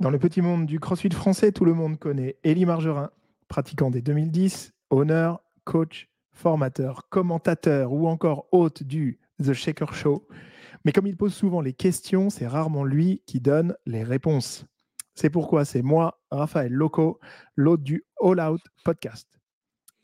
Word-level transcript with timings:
Dans 0.00 0.10
le 0.10 0.18
petit 0.20 0.42
monde 0.42 0.66
du 0.66 0.78
crossfit 0.78 1.10
français, 1.10 1.50
tout 1.50 1.64
le 1.64 1.74
monde 1.74 1.98
connaît 1.98 2.36
Élie 2.44 2.66
Margerin, 2.66 3.10
pratiquant 3.48 3.90
dès 3.90 4.00
2010, 4.00 4.72
honneur, 4.90 5.42
coach, 5.64 6.08
formateur, 6.30 7.08
commentateur 7.08 7.92
ou 7.92 8.06
encore 8.06 8.46
hôte 8.52 8.84
du 8.84 9.18
The 9.42 9.52
Shaker 9.54 9.92
Show. 9.94 10.28
Mais 10.84 10.92
comme 10.92 11.08
il 11.08 11.16
pose 11.16 11.34
souvent 11.34 11.60
les 11.60 11.72
questions, 11.72 12.30
c'est 12.30 12.46
rarement 12.46 12.84
lui 12.84 13.22
qui 13.26 13.40
donne 13.40 13.74
les 13.86 14.04
réponses. 14.04 14.66
C'est 15.16 15.30
pourquoi 15.30 15.64
c'est 15.64 15.82
moi, 15.82 16.20
Raphaël 16.30 16.72
Loco, 16.72 17.18
l'hôte 17.56 17.82
du 17.82 18.04
All 18.22 18.38
Out 18.40 18.60
podcast. 18.84 19.37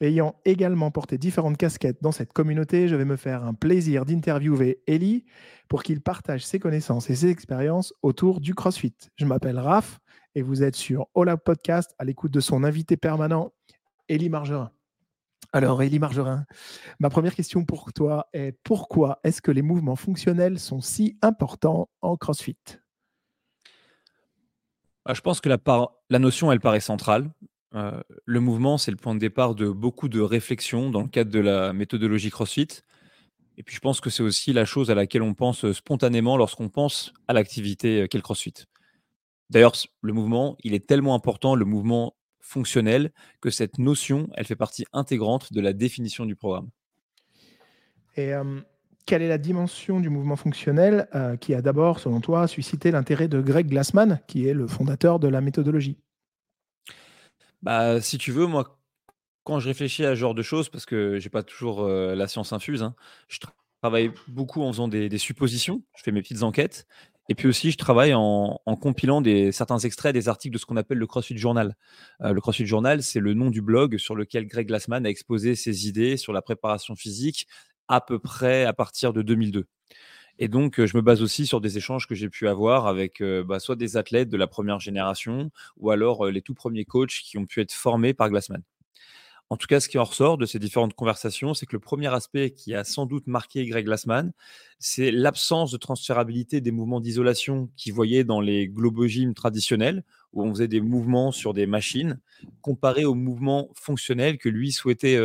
Ayant 0.01 0.35
également 0.45 0.91
porté 0.91 1.19
différentes 1.19 1.57
casquettes 1.57 2.03
dans 2.03 2.13
cette 2.13 2.33
communauté, 2.33 2.89
je 2.89 2.97
vais 2.97 3.05
me 3.05 3.17
faire 3.17 3.45
un 3.45 3.55
plaisir 3.55 4.05
d'interviewer 4.05 4.83
Eli 4.87 5.25
pour 5.69 5.83
qu'il 5.83 6.01
partage 6.01 6.45
ses 6.45 6.59
connaissances 6.59 7.11
et 7.11 7.15
ses 7.15 7.31
expériences 7.31 7.95
autour 8.03 8.41
du 8.41 8.55
CrossFit. 8.55 8.95
Je 9.17 9.25
m'appelle 9.25 9.59
Raph 9.59 10.01
et 10.35 10.43
vous 10.43 10.63
êtes 10.63 10.75
sur 10.75 11.07
Out 11.15 11.29
Podcast 11.45 11.95
à 11.99 12.05
l'écoute 12.05 12.33
de 12.33 12.41
son 12.41 12.65
invité 12.65 12.97
permanent, 12.97 13.53
Eli 14.09 14.29
Margerin. 14.29 14.73
Alors, 15.53 15.83
Eli 15.83 16.01
Margerin, 16.01 16.45
ma 16.99 17.11
première 17.11 17.35
question 17.37 17.65
pour 17.65 17.93
toi 17.93 18.29
est 18.33 18.59
pourquoi 18.65 19.21
est-ce 19.23 19.41
que 19.41 19.53
les 19.53 19.63
mouvements 19.63 19.95
fonctionnels 19.95 20.59
sont 20.59 20.81
si 20.81 21.17
importants 21.23 21.89
en 22.03 22.17
CrossFit? 22.17 22.59
Bah, 25.07 25.15
Je 25.15 25.21
pense 25.21 25.41
que 25.41 25.49
la, 25.49 25.59
la 26.11 26.19
notion, 26.19 26.51
elle 26.51 26.59
paraît 26.59 26.81
centrale. 26.81 27.31
Euh, 27.75 28.01
le 28.25 28.41
mouvement, 28.41 28.79
c'est 28.79 28.91
le 28.91 28.97
point 28.97 29.15
de 29.15 29.21
départ 29.21 29.55
de 29.55 29.69
beaucoup 29.69 30.09
de 30.09 30.21
réflexions 30.21 30.91
dans 30.91 31.03
le 31.03 31.09
cadre 31.09 31.31
de 31.31 31.41
la 31.41 31.73
méthodologie 31.73 32.31
CrossFit. 32.31 32.69
Et 33.57 33.63
puis, 33.63 33.75
je 33.75 33.81
pense 33.81 34.01
que 34.01 34.11
c'est 34.11 34.23
aussi 34.23 34.53
la 34.53 34.65
chose 34.65 34.91
à 34.91 34.95
laquelle 34.95 35.23
on 35.23 35.35
pense 35.35 35.71
spontanément 35.73 36.37
lorsqu'on 36.37 36.69
pense 36.69 37.13
à 37.29 37.33
l'activité 37.33 38.03
euh, 38.03 38.07
qu'est 38.07 38.19
le 38.19 38.23
CrossFit. 38.23 38.55
D'ailleurs, 39.51 39.75
le 40.03 40.13
mouvement, 40.13 40.57
il 40.63 40.75
est 40.75 40.87
tellement 40.87 41.15
important, 41.15 41.55
le 41.55 41.65
mouvement 41.65 42.17
fonctionnel, 42.41 43.13
que 43.41 43.51
cette 43.51 43.79
notion, 43.79 44.29
elle 44.35 44.45
fait 44.45 44.57
partie 44.57 44.85
intégrante 44.93 45.53
de 45.53 45.61
la 45.61 45.73
définition 45.73 46.27
du 46.27 46.37
programme. 46.37 46.69
Et 48.17 48.33
euh, 48.33 48.61
quelle 49.07 49.23
est 49.23 49.29
la 49.29 49.39
dimension 49.39 50.01
du 50.01 50.09
mouvement 50.11 50.37
fonctionnel 50.37 51.09
qui 51.41 51.55
a 51.55 51.63
d'abord, 51.63 52.01
selon 52.01 52.21
toi, 52.21 52.47
suscité 52.47 52.91
l'intérêt 52.91 53.29
de 53.29 53.41
Greg 53.41 53.67
Glassman, 53.67 54.21
qui 54.27 54.47
est 54.47 54.55
le 54.55 54.67
fondateur 54.67 55.19
de 55.19 55.29
la 55.29 55.41
méthodologie? 55.41 55.99
Bah, 57.65 58.01
si 58.01 58.19
tu 58.19 58.31
veux, 58.31 58.47
moi, 58.47 58.79
quand 59.43 59.59
je 59.59 59.69
réfléchis 59.69 60.05
à 60.05 60.11
ce 60.11 60.21
genre 60.21 60.35
de 60.35 60.43
choses, 60.43 60.69
parce 60.69 60.85
que 60.87 61.19
j'ai 61.19 61.31
pas 61.31 61.43
toujours 61.43 61.87
la 61.89 62.29
science 62.29 62.53
infuse, 62.53 62.83
hein, 62.83 62.95
je 63.29 63.39
travaille 63.83 64.11
beaucoup 64.29 64.63
en 64.63 64.71
faisant 64.71 64.87
des, 64.87 65.19
suppositions, 65.19 65.83
je 65.97 66.03
fais 66.03 66.13
mes 66.13 66.23
petites 66.23 66.43
enquêtes, 66.43 66.87
et 67.31 67.35
puis 67.35 67.49
aussi 67.49 67.71
je 67.71 67.79
travaille 67.79 68.13
en, 68.15 68.59
compilant 68.81 69.23
des, 69.23 69.51
certains 69.51 69.79
extraits 69.79 70.13
des 70.13 70.29
articles 70.29 70.53
de 70.53 70.59
ce 70.59 70.67
qu'on 70.67 70.77
appelle 70.77 70.99
le 70.99 71.07
CrossFit 71.07 71.39
Journal. 71.39 71.75
le 72.21 72.39
CrossFit 72.41 72.67
Journal, 72.67 73.03
c'est 73.03 73.21
le 73.21 73.33
nom 73.35 73.51
du 73.51 73.63
blog 73.63 73.97
sur 73.97 74.15
lequel 74.15 74.47
Greg 74.47 74.69
Glassman 74.69 75.07
a 75.07 75.09
exposé 75.09 75.55
ses 75.55 75.89
idées 75.89 76.19
sur 76.19 76.35
la 76.35 76.43
préparation 76.43 76.97
physique 76.97 77.47
à 77.89 78.01
peu 78.03 78.19
près 78.19 78.65
à 78.65 78.75
partir 78.75 79.15
de 79.15 79.23
2002. 79.23 79.67
Et 80.39 80.49
donc, 80.49 80.85
je 80.85 80.97
me 80.97 81.03
base 81.03 81.23
aussi 81.23 81.47
sur 81.47 81.61
des 81.61 81.79
échanges 81.79 82.07
que 82.07 82.15
j'ai 82.15 82.29
pu 82.29 82.49
avoir 82.49 82.87
avec 82.87 83.23
bah, 83.23 83.61
soit 83.61 83.77
des 83.77 83.97
athlètes 83.97 84.29
de 84.29 84.37
la 84.37 84.47
première 84.47 84.81
génération 84.81 85.51
ou 85.77 85.91
alors 85.91 86.27
les 86.27 86.43
tout 86.43 86.55
premiers 86.55 86.85
coachs 86.85 87.21
qui 87.23 87.39
ont 87.39 87.47
pu 87.47 87.61
être 87.61 87.73
formés 87.73 88.15
par 88.15 88.31
Glassman. 88.31 88.63
En 89.51 89.57
tout 89.57 89.67
cas, 89.67 89.79
ce 89.79 89.89
qui 89.89 89.99
en 89.99 90.05
ressort 90.05 90.39
de 90.39 90.47
ces 90.47 90.59
différentes 90.59 90.95
conversations, 90.95 91.53
c'est 91.55 91.67
que 91.67 91.77
le 91.77 91.81
premier 91.81 92.13
aspect 92.13 92.51
qui 92.51 92.75
a 92.75 92.83
sans 92.83 93.07
doute 93.07 93.27
marqué 93.27 93.67
Greg 93.67 93.85
Glassman, 93.85 94.33
c'est 94.79 95.11
l'absence 95.11 95.71
de 95.71 95.77
transférabilité 95.77 96.61
des 96.61 96.73
mouvements 96.73 97.01
d'isolation 97.01 97.69
qu'il 97.77 97.93
voyait 97.93 98.25
dans 98.25 98.41
les 98.41 98.69
globogymes 98.69 99.35
traditionnels, 99.35 100.03
où 100.33 100.43
on 100.43 100.51
faisait 100.51 100.67
des 100.67 100.81
mouvements 100.81 101.31
sur 101.31 101.53
des 101.53 101.67
machines, 101.67 102.21
comparé 102.63 103.05
aux 103.05 103.15
mouvements 103.15 103.69
fonctionnels 103.75 104.39
que 104.39 104.49
lui 104.49 104.73
souhaitait 104.73 105.21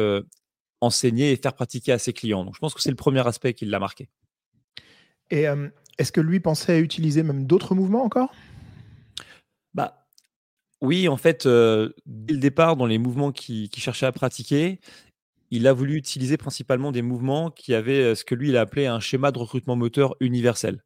enseigner 0.81 1.31
et 1.31 1.38
faire 1.38 1.53
pratiquer 1.53 1.94
à 1.94 1.98
ses 1.98 2.14
clients. 2.14 2.44
Donc, 2.44 2.56
je 2.56 2.59
pense 2.59 2.74
que 2.74 2.81
c'est 2.81 2.92
le 2.92 2.96
premier 2.96 3.25
aspect 3.25 3.53
qui 3.53 3.66
l'a 3.66 3.80
marqué. 3.80 4.09
Et 5.32 5.46
est-ce 5.98 6.12
que 6.12 6.22
lui 6.22 6.40
pensait 6.40 6.80
utiliser 6.80 7.24
même 7.24 7.46
d'autres 7.46 7.76
mouvements 7.76 8.04
encore? 8.04 8.34
Bah 9.74 10.08
oui, 10.82 11.08
en 11.08 11.18
fait, 11.18 11.48
dès 11.48 12.34
le 12.34 12.40
départ, 12.40 12.78
dans 12.78 12.86
les 12.86 12.98
mouvements 12.98 13.32
qu'il 13.32 13.70
cherchait 13.76 14.06
à 14.06 14.12
pratiquer, 14.12 14.80
il 15.52 15.68
a 15.68 15.74
voulu 15.74 15.96
utiliser 15.96 16.38
principalement 16.38 16.92
des 16.92 17.02
mouvements 17.02 17.52
qui 17.52 17.74
avaient 17.74 18.16
ce 18.16 18.24
que 18.24 18.36
lui 18.36 18.50
il 18.50 18.58
a 18.58 18.62
appelé 18.62 18.86
un 18.86 19.00
schéma 19.00 19.32
de 19.32 19.40
recrutement 19.40 19.76
moteur 19.76 20.16
universel. 20.20 20.84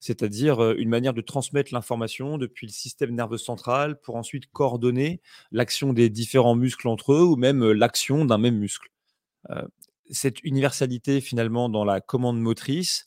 C'est-à-dire 0.00 0.72
une 0.72 0.88
manière 0.88 1.12
de 1.12 1.20
transmettre 1.20 1.74
l'information 1.74 2.38
depuis 2.38 2.66
le 2.66 2.72
système 2.72 3.14
nerveux 3.14 3.38
central 3.38 4.00
pour 4.00 4.16
ensuite 4.16 4.46
coordonner 4.52 5.20
l'action 5.50 5.92
des 5.92 6.08
différents 6.08 6.54
muscles 6.54 6.88
entre 6.88 7.14
eux 7.14 7.24
ou 7.24 7.36
même 7.36 7.72
l'action 7.72 8.24
d'un 8.24 8.38
même 8.38 8.58
muscle. 8.58 8.90
cette 10.10 10.42
universalité 10.42 11.20
finalement 11.20 11.68
dans 11.68 11.84
la 11.84 12.00
commande 12.00 12.40
motrice, 12.40 13.06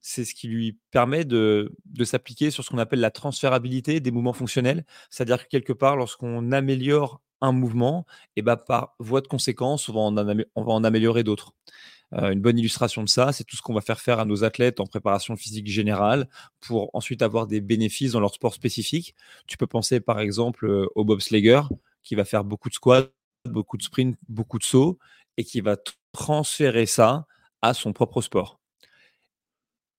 c'est 0.00 0.24
ce 0.24 0.34
qui 0.34 0.48
lui 0.48 0.78
permet 0.90 1.24
de, 1.24 1.72
s'appliquer 2.04 2.50
sur 2.50 2.64
ce 2.64 2.70
qu'on 2.70 2.78
appelle 2.78 3.00
la 3.00 3.10
transférabilité 3.10 4.00
des 4.00 4.10
mouvements 4.10 4.32
fonctionnels. 4.32 4.84
C'est-à-dire 5.10 5.44
que 5.44 5.48
quelque 5.48 5.72
part, 5.72 5.96
lorsqu'on 5.96 6.52
améliore 6.52 7.20
un 7.42 7.52
mouvement, 7.52 8.06
et 8.36 8.40
eh 8.40 8.42
ben, 8.42 8.56
par 8.56 8.94
voie 8.98 9.20
de 9.20 9.26
conséquence, 9.26 9.88
on 9.88 9.94
va 9.94 10.00
en, 10.54 10.84
améliorer 10.84 11.22
d'autres. 11.24 11.54
Euh, 12.14 12.30
une 12.30 12.40
bonne 12.40 12.58
illustration 12.58 13.02
de 13.02 13.08
ça, 13.08 13.32
c'est 13.32 13.44
tout 13.44 13.56
ce 13.56 13.62
qu'on 13.62 13.72
va 13.72 13.80
faire 13.80 14.00
faire 14.00 14.18
à 14.18 14.24
nos 14.24 14.44
athlètes 14.44 14.80
en 14.80 14.86
préparation 14.86 15.36
physique 15.36 15.68
générale 15.68 16.28
pour 16.60 16.90
ensuite 16.94 17.22
avoir 17.22 17.46
des 17.46 17.60
bénéfices 17.60 18.12
dans 18.12 18.20
leur 18.20 18.34
sport 18.34 18.52
spécifique. 18.52 19.14
Tu 19.46 19.56
peux 19.56 19.66
penser 19.66 20.00
par 20.00 20.20
exemple 20.20 20.66
euh, 20.66 20.86
au 20.96 21.04
bobsleigher 21.04 21.62
qui 22.02 22.14
va 22.16 22.24
faire 22.24 22.44
beaucoup 22.44 22.68
de 22.68 22.74
squats, 22.74 23.08
beaucoup 23.44 23.76
de 23.76 23.82
sprints, 23.82 24.16
beaucoup 24.28 24.58
de 24.58 24.64
sauts 24.64 24.98
et 25.36 25.44
qui 25.44 25.60
va 25.60 25.76
transférer 26.12 26.86
ça 26.86 27.26
à 27.62 27.74
son 27.74 27.92
propre 27.92 28.22
sport. 28.22 28.59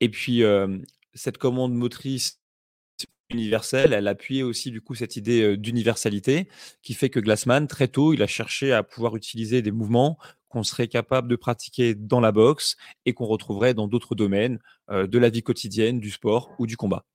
Et 0.02 0.10
puis, 0.10 0.44
cette 1.14 1.38
commande 1.38 1.74
motrice 1.74 2.42
universelle, 3.30 3.94
elle 3.94 4.10
appuyait 4.10 4.44
aussi 4.44 4.72
du 4.72 4.82
coup 4.82 4.94
cette 4.94 5.16
idée 5.16 5.56
d'universalité 5.56 6.50
qui 6.82 6.94
fait 6.94 7.10
que 7.10 7.22
Glassman, 7.22 7.66
très 7.68 7.88
tôt, 7.88 8.12
il 8.14 8.22
a 8.22 8.28
cherché 8.28 8.74
à 8.74 8.84
pouvoir 8.84 9.16
utiliser 9.16 9.62
des 9.62 9.72
mouvements 9.72 10.18
qu'on 10.50 10.64
serait 10.64 10.90
capable 10.90 11.30
de 11.30 11.38
pratiquer 11.38 11.96
dans 11.96 12.20
la 12.20 12.34
boxe 12.34 12.76
et 13.06 13.14
qu'on 13.14 13.26
retrouverait 13.26 13.74
dans 13.74 13.88
d'autres 13.88 14.16
domaines 14.16 14.60
de 14.90 15.18
la 15.18 15.30
vie 15.30 15.44
quotidienne, 15.44 16.02
du 16.02 16.12
sport 16.12 16.54
ou 16.60 16.68
du 16.68 16.76
combat. 16.76 17.06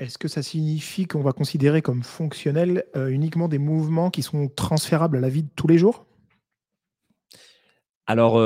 Est-ce 0.00 0.18
que 0.18 0.26
ça 0.26 0.42
signifie 0.42 1.06
qu'on 1.06 1.22
va 1.22 1.32
considérer 1.32 1.80
comme 1.82 2.02
fonctionnels 2.02 2.84
uniquement 2.96 3.46
des 3.46 3.58
mouvements 3.58 4.10
qui 4.10 4.22
sont 4.22 4.48
transférables 4.48 5.18
à 5.18 5.20
la 5.20 5.28
vie 5.28 5.44
de 5.44 5.50
tous 5.54 5.68
les 5.68 5.78
jours? 5.78 6.06
Alors, 8.06 8.42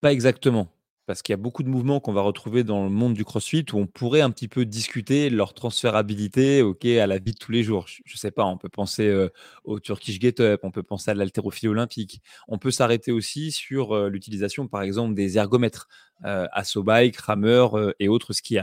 pas 0.00 0.12
exactement 0.12 0.72
parce 1.06 1.22
qu'il 1.22 1.32
y 1.32 1.34
a 1.34 1.38
beaucoup 1.38 1.62
de 1.62 1.68
mouvements 1.68 1.98
qu'on 2.00 2.12
va 2.12 2.22
retrouver 2.22 2.62
dans 2.62 2.84
le 2.84 2.90
monde 2.90 3.14
du 3.14 3.24
crossfit 3.24 3.64
où 3.72 3.76
on 3.76 3.86
pourrait 3.86 4.20
un 4.20 4.30
petit 4.30 4.46
peu 4.46 4.64
discuter 4.64 5.30
leur 5.30 5.52
transférabilité 5.52 6.62
ok, 6.62 6.84
à 6.84 7.06
la 7.06 7.18
vie 7.18 7.32
de 7.32 7.38
tous 7.38 7.50
les 7.50 7.64
jours. 7.64 7.86
Je 7.88 8.14
ne 8.14 8.18
sais 8.18 8.30
pas, 8.30 8.44
on 8.44 8.56
peut 8.56 8.68
penser 8.68 9.08
euh, 9.08 9.28
au 9.64 9.80
Turkish 9.80 10.20
Get 10.20 10.40
Up, 10.40 10.60
on 10.62 10.70
peut 10.70 10.84
penser 10.84 11.10
à 11.10 11.14
l'haltérophilie 11.14 11.68
olympique. 11.68 12.22
On 12.46 12.58
peut 12.58 12.70
s'arrêter 12.70 13.10
aussi 13.10 13.50
sur 13.50 13.92
euh, 13.96 14.08
l'utilisation, 14.08 14.68
par 14.68 14.82
exemple, 14.82 15.14
des 15.14 15.38
ergomètres, 15.38 15.88
euh, 16.24 16.46
Assobike, 16.52 17.16
Rameur 17.16 17.76
euh, 17.76 17.92
et 17.98 18.08
autres 18.08 18.32
ski 18.32 18.58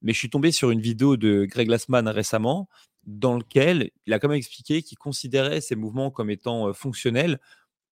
Mais 0.00 0.12
je 0.14 0.18
suis 0.18 0.30
tombé 0.30 0.52
sur 0.52 0.70
une 0.70 0.80
vidéo 0.80 1.18
de 1.18 1.44
Greg 1.44 1.68
Glassman 1.68 2.08
récemment 2.08 2.68
dans 3.04 3.36
lequel 3.36 3.90
il 4.06 4.12
a 4.12 4.18
quand 4.18 4.28
même 4.28 4.38
expliqué 4.38 4.82
qu'il 4.82 4.98
considérait 4.98 5.60
ces 5.60 5.76
mouvements 5.76 6.10
comme 6.10 6.30
étant 6.30 6.72
fonctionnels 6.74 7.38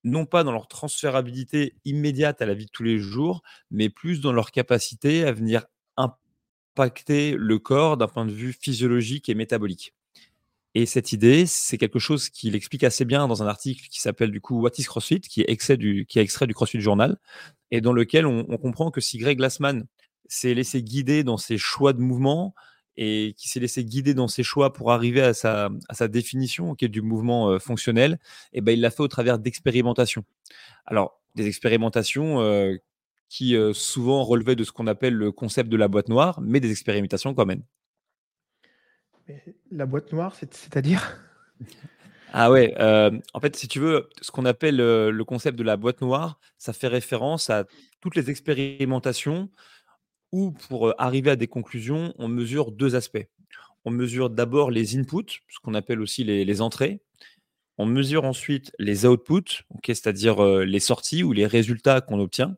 non 0.07 0.25
pas 0.25 0.45
dans 0.45 0.53
leur 0.53 0.69
transférabilité 0.69 1.75
immédiate 1.85 2.41
à 2.41 2.47
la 2.47 2.55
vie 2.55 2.67
de 2.67 2.71
tous 2.71 2.85
les 2.85 2.99
jours, 2.99 3.43
mais 3.71 3.91
plus 3.91 4.21
dans 4.21 4.33
leur 4.33 4.53
capacité 4.53 5.25
à 5.25 5.33
venir 5.33 5.67
impacter 5.97 7.35
le 7.37 7.59
corps 7.59 7.97
d'un 7.97 8.07
point 8.07 8.25
de 8.25 8.33
vue 8.33 8.53
physiologique 8.53 9.29
et 9.29 9.35
métabolique. 9.35 9.95
Et 10.75 10.87
cette 10.87 11.13
idée, 11.13 11.45
c'est 11.47 11.77
quelque 11.77 11.99
chose 11.99 12.29
qu'il 12.29 12.55
explique 12.55 12.85
assez 12.85 13.05
bien 13.05 13.27
dans 13.27 13.43
un 13.43 13.47
article 13.47 13.89
qui 13.91 14.01
s'appelle 14.01 14.31
du 14.31 14.41
coup 14.41 14.61
What 14.61 14.73
is 14.79 14.85
CrossFit, 14.85 15.21
qui 15.21 15.41
est, 15.41 15.51
extrait 15.51 15.77
du, 15.77 16.07
qui 16.07 16.21
est 16.21 16.23
extrait 16.23 16.47
du 16.47 16.55
CrossFit 16.55 16.81
Journal, 16.81 17.17
et 17.73 17.81
dans 17.81 17.93
lequel 17.93 18.27
on, 18.27 18.47
on 18.49 18.59
comprend 18.59 18.93
que 18.93 19.01
si 19.01 19.19
Greg 19.19 19.39
Glassman 19.39 19.87
s'est 20.29 20.55
laissé 20.55 20.83
guider 20.83 21.25
dans 21.25 21.37
ses 21.37 21.59
choix 21.59 21.93
de 21.93 22.01
mouvement, 22.01 22.55
et 22.97 23.35
qui 23.37 23.49
s'est 23.49 23.61
laissé 23.61 23.85
guider 23.85 24.15
dans 24.15 24.29
ses 24.29 24.43
choix 24.43 24.73
pour 24.73 24.93
arriver 24.93 25.21
à 25.21 25.35
sa, 25.35 25.71
à 25.89 25.95
sa 25.95 26.09
définition 26.09 26.75
est 26.81 26.89
du 26.89 27.03
mouvement 27.03 27.51
euh, 27.51 27.59
fonctionnel, 27.59 28.19
et 28.53 28.59
eh 28.59 28.61
ben, 28.61 28.73
il 28.73 28.81
l'a 28.81 28.91
fait 28.91 29.03
au 29.03 29.09
travers 29.09 29.39
d'expérimentations. 29.39 30.25
Alors, 30.87 31.21
des 31.35 31.47
expérimentations 31.47 32.41
euh, 32.41 32.77
qui 33.29 33.57
euh, 33.57 33.73
souvent 33.73 34.25
relevaient 34.25 34.57
de 34.57 34.65
ce 34.65 34.73
qu'on 34.73 34.87
appelle 34.87 35.15
le 35.15 35.33
concept 35.33 35.69
de 35.69 35.77
la 35.77 35.89
boîte 35.89 36.09
noire, 36.09 36.41
mais 36.41 36.61
des 36.61 36.71
expérimentations 36.71 37.35
quand 37.35 37.47
même. 37.47 37.63
la 39.71 39.87
boîte 39.87 40.13
noire, 40.13 40.35
c'est-à-dire? 40.35 41.19
Ah 42.33 42.51
ouais, 42.51 42.75
en 42.79 43.41
fait, 43.41 43.57
si 43.57 43.67
tu 43.67 43.79
veux, 43.79 44.11
ce 44.21 44.31
qu'on 44.31 44.45
appelle 44.45 44.77
le 44.77 45.25
concept 45.25 45.59
de 45.59 45.63
la 45.63 45.77
boîte 45.77 46.03
noire, 46.03 46.39
ça 46.59 46.73
fait 46.73 46.89
référence 46.89 47.49
à 47.49 47.65
toutes 48.01 48.15
les 48.15 48.29
expérimentations 48.31 49.49
pour 50.69 50.95
arriver 51.01 51.31
à 51.31 51.37
des 51.37 51.47
conclusions, 51.47 52.15
on 52.19 52.29
mesure 52.29 52.73
deux 52.73 52.95
aspects. 52.95 53.27
on 53.85 53.91
mesure 53.91 54.31
d'abord 54.31 54.71
les 54.73 54.97
inputs, 54.99 55.45
ce 55.49 55.61
qu'on 55.63 55.75
appelle 55.75 56.01
aussi 56.01 56.25
les, 56.25 56.61
entrées. 56.61 57.01
On 57.79 57.87
mesure 57.87 58.25
ensuite 58.25 58.73
les 58.81 59.07
outputs, 59.07 59.65
c'est-à-dire 59.87 60.43
les 60.43 60.81
sorties 60.81 61.23
ou 61.23 61.33
les 61.33 61.47
résultats 61.47 62.01
qu'on 62.01 62.19
obtient. 62.19 62.57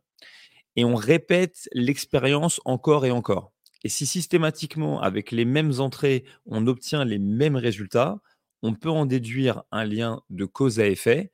Et 0.76 0.84
on 0.84 0.94
répète 0.94 1.68
l'expérience 1.72 2.60
encore 2.64 3.04
et 3.04 3.10
encore. 3.10 3.52
Et 3.84 3.88
si 3.88 4.06
systématiquement, 4.06 5.00
avec 5.00 5.30
les 5.30 5.44
mêmes 5.44 5.72
entrées, 5.80 6.24
on 6.46 6.66
obtient 6.66 7.04
les 7.04 7.18
mêmes 7.18 7.56
résultats, 7.56 8.20
on 8.62 8.74
peut 8.74 8.90
en 8.90 9.06
déduire 9.06 9.62
un 9.70 9.84
lien 9.84 10.22
de 10.30 10.44
cause 10.44 10.80
à 10.80 10.86
effet. 10.86 11.30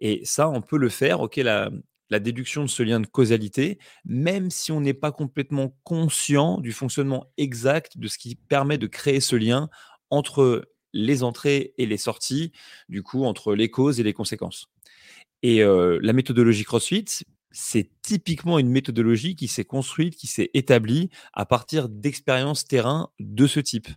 Et 0.00 0.22
ça, 0.24 0.48
on 0.48 0.60
peut 0.60 0.76
le 0.76 0.88
faire. 0.88 1.20
OK, 1.20 1.36
la, 1.36 1.70
la 2.10 2.18
déduction 2.18 2.62
de 2.62 2.68
ce 2.68 2.82
lien 2.82 3.00
de 3.00 3.06
causalité, 3.06 3.78
même 4.04 4.50
si 4.50 4.72
on 4.72 4.80
n'est 4.80 4.94
pas 4.94 5.12
complètement 5.12 5.76
conscient 5.84 6.58
du 6.58 6.72
fonctionnement 6.72 7.26
exact 7.36 7.98
de 7.98 8.08
ce 8.08 8.18
qui 8.18 8.36
permet 8.36 8.78
de 8.78 8.86
créer 8.86 9.20
ce 9.20 9.36
lien 9.36 9.68
entre 10.10 10.68
les 10.92 11.22
entrées 11.22 11.74
et 11.78 11.86
les 11.86 11.96
sorties, 11.96 12.52
du 12.88 13.02
coup, 13.02 13.24
entre 13.24 13.54
les 13.54 13.70
causes 13.70 14.00
et 14.00 14.02
les 14.02 14.12
conséquences. 14.12 14.68
Et 15.42 15.62
euh, 15.62 15.98
la 16.02 16.12
méthodologie 16.12 16.64
CrossFit, 16.64 17.04
c'est 17.50 17.90
typiquement 18.02 18.58
une 18.58 18.68
méthodologie 18.68 19.34
qui 19.34 19.48
s'est 19.48 19.64
construite, 19.64 20.16
qui 20.16 20.26
s'est 20.26 20.50
établie 20.54 21.10
à 21.32 21.46
partir 21.46 21.88
d'expériences 21.88 22.66
terrain 22.66 23.10
de 23.18 23.46
ce 23.46 23.60
type. 23.60 23.88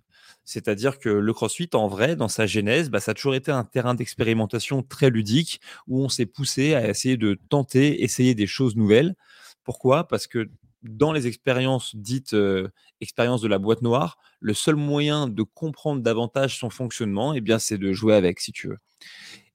C'est-à-dire 0.50 0.98
que 0.98 1.10
le 1.10 1.32
CrossFit, 1.32 1.70
en 1.74 1.88
vrai, 1.88 2.16
dans 2.16 2.28
sa 2.28 2.48
genèse, 2.48 2.90
bah, 2.90 3.00
ça 3.00 3.12
a 3.12 3.14
toujours 3.14 3.36
été 3.36 3.52
un 3.52 3.64
terrain 3.64 3.94
d'expérimentation 3.94 4.82
très 4.82 5.12
ludique 5.12 5.62
où 5.88 6.04
on 6.04 6.10
s'est 6.10 6.26
poussé 6.26 6.74
à 6.74 6.90
essayer 6.90 7.18
de 7.18 7.40
tenter, 7.50 8.04
essayer 8.04 8.34
des 8.34 8.48
choses 8.48 8.76
nouvelles. 8.76 9.16
Pourquoi? 9.64 10.08
Parce 10.08 10.26
que 10.26 10.50
dans 10.82 11.14
les 11.14 11.28
expériences 11.28 11.96
dites 11.96 12.34
euh, 12.34 12.68
expériences 13.00 13.42
de 13.42 13.48
la 13.48 13.60
boîte 13.60 13.84
noire, 13.84 14.18
le 14.40 14.56
seul 14.56 14.76
moyen 14.76 15.28
de 15.28 15.44
comprendre 15.44 16.02
davantage 16.02 16.58
son 16.58 16.72
fonctionnement, 16.72 17.36
eh 17.36 17.42
bien, 17.42 17.60
c'est 17.60 17.78
de 17.78 17.94
jouer 17.94 18.16
avec, 18.16 18.40
si 18.40 18.52
tu 18.52 18.70
veux. 18.70 18.80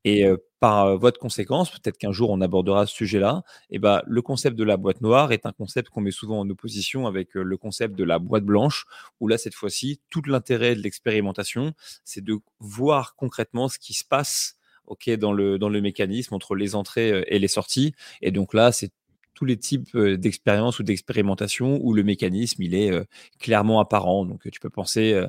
Et 0.04 0.26
par 0.60 0.96
voie 0.98 1.10
de 1.10 1.18
conséquence, 1.18 1.70
peut-être 1.70 1.98
qu'un 1.98 2.12
jour 2.12 2.30
on 2.30 2.40
abordera 2.40 2.86
ce 2.86 2.94
sujet-là, 2.94 3.42
et 3.70 3.78
bah, 3.78 4.02
le 4.06 4.22
concept 4.22 4.56
de 4.56 4.64
la 4.64 4.76
boîte 4.76 5.00
noire 5.00 5.32
est 5.32 5.46
un 5.46 5.52
concept 5.52 5.88
qu'on 5.88 6.00
met 6.00 6.10
souvent 6.10 6.40
en 6.40 6.48
opposition 6.48 7.06
avec 7.06 7.34
le 7.34 7.56
concept 7.56 7.94
de 7.96 8.04
la 8.04 8.18
boîte 8.18 8.44
blanche, 8.44 8.84
où 9.20 9.28
là, 9.28 9.38
cette 9.38 9.54
fois-ci, 9.54 10.00
tout 10.10 10.22
l'intérêt 10.26 10.74
de 10.74 10.80
l'expérimentation, 10.80 11.72
c'est 12.04 12.22
de 12.22 12.38
voir 12.60 13.14
concrètement 13.16 13.68
ce 13.68 13.78
qui 13.78 13.94
se 13.94 14.04
passe 14.04 14.56
ok, 14.86 15.10
dans, 15.10 15.32
le, 15.32 15.58
dans 15.58 15.68
le 15.68 15.80
mécanisme 15.80 16.34
entre 16.34 16.54
les 16.54 16.74
entrées 16.74 17.24
et 17.28 17.38
les 17.38 17.48
sorties. 17.48 17.94
Et 18.22 18.30
donc 18.30 18.54
là, 18.54 18.72
c'est 18.72 18.90
tous 19.34 19.44
les 19.44 19.56
types 19.56 19.96
d'expériences 19.96 20.78
ou 20.78 20.82
d'expérimentation 20.82 21.80
où 21.82 21.92
le 21.92 22.04
mécanisme, 22.04 22.62
il 22.62 22.74
est 22.74 22.92
clairement 23.40 23.80
apparent. 23.80 24.24
Donc 24.24 24.48
tu 24.50 24.60
peux 24.60 24.70
penser 24.70 25.20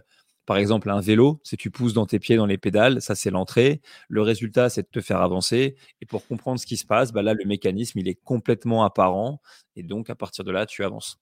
par 0.46 0.58
exemple, 0.58 0.90
un 0.90 1.02
vélo, 1.02 1.40
si 1.44 1.58
tu 1.58 1.72
pousses 1.72 1.94
dans 1.94 2.06
tes 2.06 2.20
pieds 2.20 2.36
dans 2.36 2.46
les 2.46 2.58
pédales, 2.58 3.02
ça 3.02 3.16
c'est 3.16 3.32
l'entrée. 3.32 3.82
Le 4.10 4.22
résultat, 4.22 4.70
c'est 4.70 4.84
de 4.84 4.88
te 4.88 5.02
faire 5.02 5.22
avancer. 5.22 5.76
Et 6.02 6.06
pour 6.06 6.28
comprendre 6.28 6.60
ce 6.60 6.66
qui 6.66 6.78
se 6.78 6.86
passe, 6.86 7.12
bah 7.12 7.24
là, 7.24 7.34
le 7.34 7.46
mécanisme, 7.46 7.98
il 8.00 8.08
est 8.08 8.16
complètement 8.16 8.84
apparent. 8.84 9.42
Et 9.76 9.84
donc, 9.84 10.10
à 10.10 10.16
partir 10.16 10.44
de 10.44 10.52
là, 10.52 10.66
tu 10.66 10.84
avances. 10.84 11.20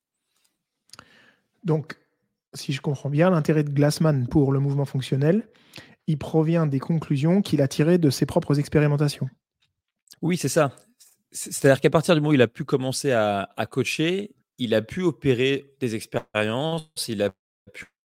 Donc, 1.64 1.98
si 2.54 2.74
je 2.74 2.82
comprends 2.82 3.10
bien, 3.10 3.30
l'intérêt 3.30 3.64
de 3.64 3.70
Glassman 3.70 4.28
pour 4.28 4.52
le 4.52 4.60
mouvement 4.60 4.86
fonctionnel, 4.86 5.48
il 6.08 6.18
provient 6.18 6.66
des 6.66 6.80
conclusions 6.80 7.42
qu'il 7.42 7.62
a 7.62 7.68
tirées 7.70 7.98
de 7.98 8.10
ses 8.10 8.26
propres 8.26 8.60
expérimentations. 8.60 9.30
Oui, 10.22 10.36
c'est 10.38 10.50
ça. 10.50 10.76
C'est-à-dire 11.32 11.80
qu'à 11.80 11.90
partir 11.90 12.14
du 12.14 12.22
moment 12.22 12.32
où 12.32 12.34
il 12.34 12.42
a 12.42 12.48
pu 12.48 12.66
commencer 12.66 13.12
à, 13.12 13.50
à 13.56 13.66
coacher, 13.66 14.36
il 14.58 14.74
a 14.74 14.82
pu 14.82 15.02
opérer 15.02 15.74
des 15.80 15.96
expériences, 15.96 16.90
il 17.08 17.24
a 17.24 17.32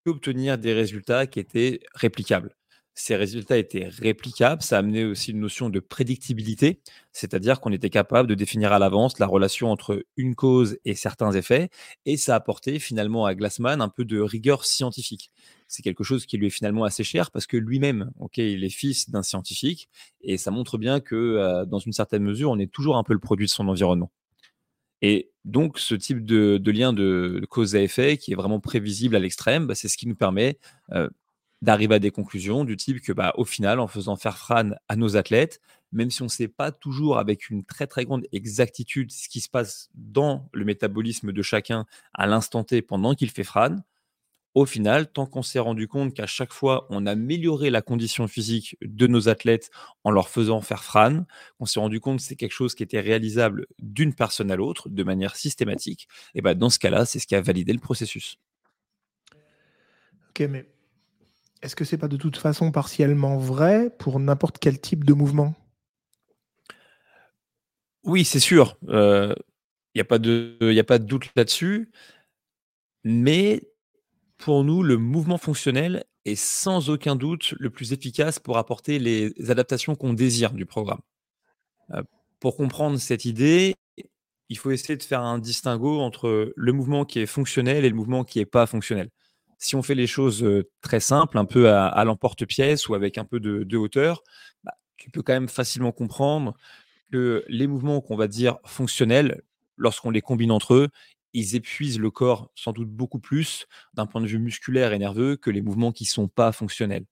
obtenir 0.07 0.59
des 0.59 0.73
résultats 0.73 1.27
qui 1.27 1.41
étaient 1.41 1.81
réplicables. 1.95 2.57
Ces 2.99 3.15
résultats 3.15 3.59
étaient 3.59 3.89
réplicables, 3.89 4.63
ça 4.63 4.79
amenait 4.79 5.05
aussi 5.05 5.33
une 5.33 5.41
notion 5.41 5.69
de 5.69 5.81
prédictibilité, 5.81 6.81
c'est-à-dire 7.13 7.61
qu'on 7.61 7.71
était 7.71 7.91
capable 7.91 8.27
de 8.27 8.35
définir 8.35 8.73
à 8.73 8.79
l'avance 8.79 9.19
la 9.19 9.27
relation 9.27 9.71
entre 9.71 10.03
une 10.17 10.35
cause 10.35 10.79
et 10.87 10.95
certains 10.95 11.33
effets, 11.33 11.69
et 12.07 12.17
ça 12.17 12.35
apportait 12.35 12.79
finalement 12.79 13.27
à 13.27 13.35
Glassman 13.35 13.83
un 13.83 13.91
peu 13.91 14.07
de 14.07 14.19
rigueur 14.19 14.65
scientifique. 14.65 15.31
C'est 15.69 15.83
quelque 15.83 16.05
chose 16.05 16.25
qui 16.25 16.39
lui 16.39 16.47
est 16.47 16.51
finalement 16.51 16.85
assez 16.85 17.05
cher 17.05 17.31
parce 17.31 17.47
que 17.47 17.59
lui-même, 17.59 18.13
ok, 18.19 18.39
il 18.39 18.65
est 18.65 18.71
fils 18.71 19.11
d'un 19.11 19.23
scientifique, 19.23 19.91
et 20.23 20.39
ça 20.39 20.51
montre 20.51 20.79
bien 20.79 21.01
que 21.01 21.15
euh, 21.15 21.67
dans 21.67 21.81
une 21.81 21.93
certaine 21.93 22.23
mesure, 22.23 22.51
on 22.51 22.59
est 22.59 22.73
toujours 22.73 22.97
un 22.97 23.05
peu 23.05 23.13
le 23.13 23.21
produit 23.21 23.45
de 23.45 23.51
son 23.51 23.69
environnement. 23.69 24.11
Et 25.03 25.31
donc, 25.45 25.79
ce 25.79 25.95
type 25.95 26.25
de, 26.25 26.61
lien 26.71 26.93
de, 26.93 27.45
cause 27.49 27.77
à 27.77 27.81
effet 27.81 28.17
qui 28.17 28.33
est 28.33 28.37
vraiment 28.37 28.61
prévisible 28.61 29.17
à 29.17 29.19
l'extrême, 29.19 29.67
bah, 29.67 29.75
c'est 29.75 29.89
ce 29.89 29.97
qui 29.97 30.07
nous 30.07 30.17
permet 30.17 30.59
d'arriver 31.63 31.97
à 31.97 31.99
des 31.99 32.11
conclusions 32.11 32.65
du 32.65 32.77
type 32.77 33.01
que, 33.01 33.13
bah, 33.13 33.33
au 33.37 33.45
final, 33.45 33.81
en 33.81 33.87
faisant 33.87 34.17
faire 34.17 34.39
Fran 34.39 34.71
à 34.89 34.97
nos 34.97 35.17
athlètes, 35.17 35.61
même 35.93 36.11
si 36.11 36.23
on 36.23 36.27
ne 36.27 36.31
sait 36.31 36.49
pas 36.49 36.73
toujours 36.73 37.19
avec 37.19 37.49
une 37.49 37.65
très 37.65 37.87
très 37.87 38.05
grande 38.05 38.27
exactitude 38.33 39.11
ce 39.11 39.29
qui 39.29 39.41
se 39.41 39.49
passe 39.49 39.89
dans 39.95 40.49
le 40.53 40.65
métabolisme 40.65 41.33
de 41.33 41.43
chacun 41.43 41.87
à 42.13 42.27
l'instant 42.27 42.65
T 42.65 42.83
pendant 42.83 43.15
qu'il 43.15 43.31
fait 43.31 43.45
Fran, 43.45 43.77
au 44.57 44.65
final, 44.65 45.13
tant 45.13 45.27
qu'on 45.27 45.43
s'est 45.43 45.59
rendu 45.59 45.87
compte 45.87 46.15
qu'à 46.15 46.27
chaque 46.27 46.55
fois, 46.55 46.87
on 46.89 47.05
a 47.05 47.11
amélioré 47.11 47.69
la 47.69 47.83
condition 47.83 48.27
physique 48.27 48.79
de 48.81 49.07
nos 49.07 49.29
athlètes 49.29 49.71
en 50.03 50.11
leur 50.11 50.31
faisant 50.31 50.63
faire 50.63 50.83
Fran, 50.83 51.27
on 51.61 51.67
s'est 51.67 51.79
rendu 51.79 52.01
compte 52.01 52.21
que 52.21 52.25
c'est 52.25 52.37
quelque 52.37 52.55
chose 52.55 52.75
qui 52.75 52.83
était 52.83 53.01
réalisable 53.01 53.67
d'une 53.79 54.15
personne 54.15 54.51
à 54.51 54.57
l'autre 54.57 54.89
de 54.89 55.03
manière 55.03 55.37
systématique, 55.37 56.09
et 56.35 56.41
ben 56.41 56.55
dans 56.55 56.71
ce 56.71 56.79
cas-là, 56.79 57.05
c'est 57.05 57.19
ce 57.19 57.27
qui 57.27 57.35
a 57.35 57.43
validé 57.43 57.75
le 57.75 57.81
processus. 57.81 58.39
Ok, 60.31 60.41
mais 60.49 60.67
est-ce 61.61 61.77
que 61.77 61.85
c'est 61.85 61.99
pas 61.99 62.09
de 62.09 62.17
toute 62.17 62.39
façon 62.39 62.73
partiellement 62.73 63.37
vrai 63.37 63.91
pour 63.99 64.19
n'importe 64.21 64.57
quel 64.59 64.81
type 64.81 65.05
de 65.05 65.13
mouvement? 65.13 65.55
Oui, 68.05 68.25
c'est 68.25 68.41
sûr. 68.41 68.79
Il 68.85 68.95
euh, 68.95 69.35
n'y 69.95 70.01
a, 70.01 70.05
pas 70.05 70.19
de, 70.19 70.57
a 70.63 70.85
pas 70.85 70.99
de 70.99 71.05
doute 71.05 71.31
là-dessus. 71.37 71.91
Mais 73.05 73.61
pour 74.39 74.65
nous, 74.65 74.83
le 74.83 74.97
mouvement 74.97 75.39
fonctionnel 75.39 76.05
est 76.25 76.35
sans 76.35 76.91
aucun 76.91 77.17
doute 77.17 77.55
le 77.59 77.71
plus 77.71 77.93
efficace 77.93 78.39
pour 78.39 78.59
apporter 78.59 78.99
les 78.99 79.33
adaptations 79.51 79.95
qu'on 79.95 80.13
désire 80.13 80.53
du 80.53 80.67
programme. 80.67 81.01
Euh, 81.93 82.03
pour 82.41 82.57
comprendre 82.57 82.99
cette 82.99 83.25
idée, 83.25 83.75
il 84.49 84.59
faut 84.59 84.71
essayer 84.71 84.97
de 84.97 85.03
faire 85.03 85.23
un 85.23 85.39
distinguo 85.39 86.01
entre 86.01 86.53
le 86.55 86.73
mouvement 86.73 87.05
qui 87.05 87.21
est 87.21 87.27
fonctionnel 87.27 87.85
et 87.85 87.89
le 87.89 87.95
mouvement 87.95 88.25
qui 88.25 88.39
n'est 88.39 88.47
pas 88.47 88.67
fonctionnel. 88.67 89.11
Si 89.59 89.75
on 89.75 89.83
fait 89.83 89.95
les 89.95 90.07
choses 90.07 90.45
euh, 90.45 90.69
très 90.83 91.01
simples, 91.01 91.39
un 91.39 91.47
peu 91.47 91.71
à, 91.71 92.05
l'emporte-pièce 92.05 92.89
ou 92.89 92.95
avec 92.95 93.19
un 93.19 93.25
peu 93.25 93.41
de, 93.41 93.77
hauteur, 93.77 94.23
bah, 94.65 94.75
tu 94.97 95.11
peux 95.11 95.23
quand 95.23 95.33
même 95.33 95.49
facilement 95.49 95.93
comprendre 95.93 96.55
que 97.11 97.45
les 97.49 97.67
mouvements 97.67 98.01
qu'on 98.01 98.17
va 98.17 98.29
dire 98.29 98.59
fonctionnels, 98.65 99.43
lorsqu'on 99.77 100.11
les 100.11 100.21
combine 100.21 100.51
entre 100.51 100.75
eux, 100.75 100.89
ils 101.33 101.55
épuisent 101.57 101.99
le 101.99 102.11
corps 102.11 102.51
sans 102.55 102.73
doute 102.73 102.91
beaucoup 102.91 103.19
plus 103.19 103.67
d'un 103.95 104.07
point 104.07 104.21
de 104.21 104.27
vue 104.27 104.39
musculaire 104.39 104.93
et 104.93 104.99
nerveux 104.99 105.37
que 105.37 105.51
les 105.51 105.63
mouvements 105.63 105.93
qui 105.93 106.05
ne 106.05 106.09
sont 106.09 106.29
pas 106.29 106.53
fonctionnels. 106.53 107.05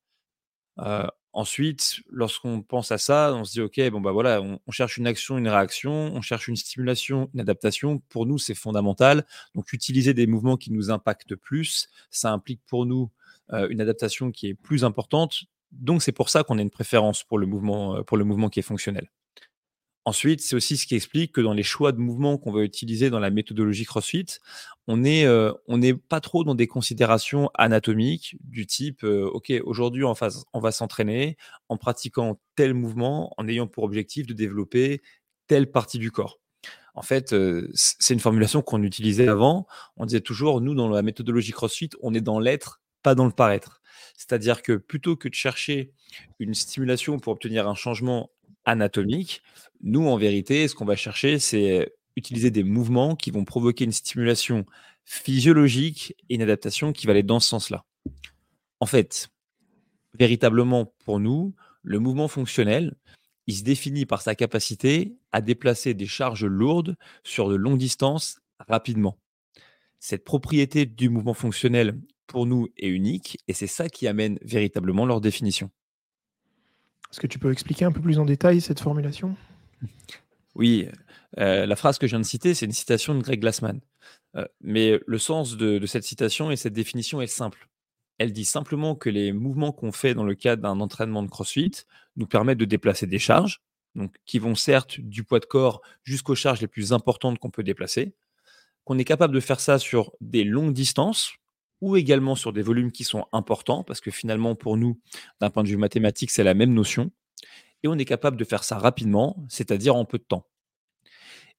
Ensuite, 1.36 1.96
lorsqu'on 2.10 2.62
pense 2.62 2.92
à 2.92 2.98
ça, 2.98 3.34
on 3.34 3.42
se 3.44 3.50
dit 3.54 3.60
ok, 3.60 3.90
bon 3.90 4.00
bah 4.00 4.12
voilà, 4.12 4.40
on, 4.40 4.70
cherche 4.70 4.98
une 4.98 5.08
action, 5.08 5.36
une 5.36 5.48
réaction, 5.48 5.90
on 5.90 6.20
cherche 6.20 6.46
une 6.46 6.54
stimulation, 6.54 7.28
une 7.34 7.40
adaptation. 7.40 7.98
Pour 8.08 8.24
nous, 8.24 8.38
c'est 8.38 8.54
fondamental. 8.54 9.26
Donc, 9.56 9.72
utiliser 9.72 10.14
des 10.14 10.28
mouvements 10.28 10.56
qui 10.56 10.70
nous 10.72 10.92
impactent 10.92 11.34
plus, 11.34 11.88
ça 12.08 12.30
implique 12.30 12.60
pour 12.66 12.86
nous 12.86 13.10
une 13.68 13.80
adaptation 13.80 14.30
qui 14.30 14.46
est 14.46 14.54
plus 14.54 14.84
importante. 14.84 15.42
Donc, 15.72 16.04
c'est 16.04 16.12
pour 16.12 16.28
ça 16.28 16.44
qu'on 16.44 16.58
a 16.58 16.62
une 16.62 16.70
préférence 16.70 17.24
pour 17.24 17.38
le 17.38 17.46
mouvement, 17.46 18.04
pour 18.04 18.16
le 18.16 18.24
mouvement 18.24 18.48
qui 18.48 18.60
est 18.60 18.62
fonctionnel. 18.62 19.10
Ensuite, 20.06 20.42
c'est 20.42 20.54
aussi 20.54 20.76
ce 20.76 20.86
qui 20.86 20.94
explique 20.94 21.32
que 21.32 21.40
dans 21.40 21.54
les 21.54 21.62
choix 21.62 21.90
de 21.92 21.98
mouvements 21.98 22.36
qu'on 22.36 22.52
va 22.52 22.62
utiliser 22.62 23.08
dans 23.08 23.20
la 23.20 23.30
méthodologie 23.30 23.86
CrossFit, 23.86 24.26
on 24.86 24.98
n'est 24.98 25.24
euh, 25.24 25.52
pas 26.10 26.20
trop 26.20 26.44
dans 26.44 26.54
des 26.54 26.66
considérations 26.66 27.50
anatomiques 27.54 28.36
du 28.40 28.66
type, 28.66 29.02
euh, 29.04 29.24
OK, 29.32 29.50
aujourd'hui, 29.64 30.04
on, 30.04 30.14
on 30.52 30.60
va 30.60 30.72
s'entraîner 30.72 31.38
en 31.70 31.78
pratiquant 31.78 32.38
tel 32.54 32.74
mouvement, 32.74 33.32
en 33.38 33.48
ayant 33.48 33.66
pour 33.66 33.84
objectif 33.84 34.26
de 34.26 34.34
développer 34.34 35.00
telle 35.46 35.70
partie 35.70 35.98
du 35.98 36.10
corps. 36.10 36.38
En 36.94 37.02
fait, 37.02 37.32
euh, 37.32 37.70
c'est 37.74 38.14
une 38.14 38.20
formulation 38.20 38.62
qu'on 38.62 38.82
utilisait 38.82 39.28
avant. 39.28 39.66
On 39.96 40.04
disait 40.06 40.20
toujours, 40.20 40.60
nous, 40.60 40.74
dans 40.74 40.88
la 40.88 41.02
méthodologie 41.02 41.52
CrossFit, 41.52 41.90
on 42.02 42.14
est 42.14 42.20
dans 42.20 42.38
l'être, 42.38 42.82
pas 43.02 43.14
dans 43.14 43.24
le 43.24 43.32
paraître. 43.32 43.80
C'est-à-dire 44.16 44.62
que 44.62 44.74
plutôt 44.74 45.16
que 45.16 45.28
de 45.28 45.34
chercher 45.34 45.92
une 46.38 46.54
stimulation 46.54 47.18
pour 47.18 47.32
obtenir 47.32 47.68
un 47.68 47.74
changement 47.74 48.30
anatomique. 48.64 49.42
Nous, 49.82 50.06
en 50.06 50.16
vérité, 50.16 50.66
ce 50.68 50.74
qu'on 50.74 50.84
va 50.84 50.96
chercher, 50.96 51.38
c'est 51.38 51.94
utiliser 52.16 52.50
des 52.50 52.62
mouvements 52.62 53.16
qui 53.16 53.30
vont 53.30 53.44
provoquer 53.44 53.84
une 53.84 53.92
stimulation 53.92 54.64
physiologique 55.04 56.14
et 56.28 56.36
une 56.36 56.42
adaptation 56.42 56.92
qui 56.92 57.06
va 57.06 57.12
aller 57.12 57.22
dans 57.22 57.40
ce 57.40 57.48
sens-là. 57.48 57.84
En 58.80 58.86
fait, 58.86 59.28
véritablement 60.14 60.92
pour 61.04 61.20
nous, 61.20 61.54
le 61.82 61.98
mouvement 61.98 62.28
fonctionnel, 62.28 62.94
il 63.46 63.54
se 63.54 63.62
définit 63.62 64.06
par 64.06 64.22
sa 64.22 64.34
capacité 64.34 65.16
à 65.32 65.40
déplacer 65.40 65.92
des 65.92 66.06
charges 66.06 66.46
lourdes 66.46 66.96
sur 67.24 67.50
de 67.50 67.56
longues 67.56 67.78
distances 67.78 68.40
rapidement. 68.68 69.18
Cette 69.98 70.24
propriété 70.24 70.86
du 70.86 71.08
mouvement 71.08 71.34
fonctionnel 71.34 71.98
pour 72.26 72.46
nous, 72.46 72.68
est 72.78 72.88
unique 72.88 73.38
et 73.48 73.52
c'est 73.52 73.66
ça 73.66 73.88
qui 73.88 74.06
amène 74.06 74.38
véritablement 74.42 75.04
leur 75.04 75.20
définition. 75.20 75.70
Est-ce 77.14 77.20
que 77.20 77.28
tu 77.28 77.38
peux 77.38 77.52
expliquer 77.52 77.84
un 77.84 77.92
peu 77.92 78.00
plus 78.00 78.18
en 78.18 78.24
détail 78.24 78.60
cette 78.60 78.80
formulation? 78.80 79.36
Oui, 80.56 80.88
euh, 81.38 81.64
la 81.64 81.76
phrase 81.76 81.96
que 81.96 82.08
je 82.08 82.10
viens 82.10 82.18
de 82.18 82.24
citer, 82.24 82.54
c'est 82.54 82.66
une 82.66 82.72
citation 82.72 83.14
de 83.14 83.22
Greg 83.22 83.38
Glassman. 83.38 83.78
Euh, 84.34 84.44
mais 84.60 84.98
le 85.06 85.18
sens 85.18 85.56
de, 85.56 85.86
cette 85.86 86.02
citation 86.02 86.50
et 86.50 86.56
cette 86.56 86.72
définition 86.72 87.20
est 87.20 87.28
simple. 87.28 87.68
Elle 88.18 88.32
dit 88.32 88.44
simplement 88.44 88.96
que 88.96 89.10
les 89.10 89.32
mouvements 89.32 89.70
qu'on 89.70 89.92
fait 89.92 90.14
dans 90.14 90.24
le 90.24 90.34
cadre 90.34 90.62
d'un 90.62 90.80
entraînement 90.80 91.22
de 91.22 91.28
CrossFit 91.28 91.84
nous 92.16 92.26
permettent 92.26 92.58
de 92.58 92.64
déplacer 92.64 93.06
des 93.06 93.20
charges, 93.20 93.62
donc 93.94 94.12
qui 94.26 94.40
vont 94.40 94.56
certes 94.56 94.98
du 94.98 95.22
poids 95.22 95.38
de 95.38 95.46
corps 95.46 95.82
jusqu'aux 96.02 96.34
charges 96.34 96.62
les 96.62 96.66
plus 96.66 96.92
importantes 96.92 97.38
qu'on 97.38 97.50
peut 97.50 97.62
déplacer, 97.62 98.12
qu'on 98.82 98.98
est 98.98 99.04
capable 99.04 99.34
de 99.34 99.40
faire 99.40 99.60
ça 99.60 99.78
sur 99.78 100.10
des 100.20 100.42
longues 100.42 100.74
distances 100.74 101.34
ou 101.84 101.96
également 101.96 102.34
sur 102.34 102.54
des 102.54 102.62
volumes 102.62 102.90
qui 102.90 103.04
sont 103.04 103.26
importants, 103.32 103.84
parce 103.84 104.00
que 104.00 104.10
finalement 104.10 104.54
pour 104.54 104.78
nous, 104.78 104.98
d'un 105.40 105.50
point 105.50 105.62
de 105.62 105.68
vue 105.68 105.76
mathématique, 105.76 106.30
c'est 106.30 106.42
la 106.42 106.54
même 106.54 106.72
notion, 106.72 107.10
et 107.82 107.88
on 107.88 107.98
est 107.98 108.06
capable 108.06 108.38
de 108.38 108.44
faire 108.44 108.64
ça 108.64 108.78
rapidement, 108.78 109.44
c'est-à-dire 109.50 109.94
en 109.94 110.06
peu 110.06 110.16
de 110.16 110.24
temps. 110.24 110.46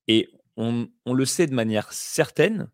Et 0.07 0.27
on, 0.57 0.87
le 1.05 1.25
sait 1.25 1.45
de 1.45 1.53
manière 1.53 1.93
certaine, 1.93 2.69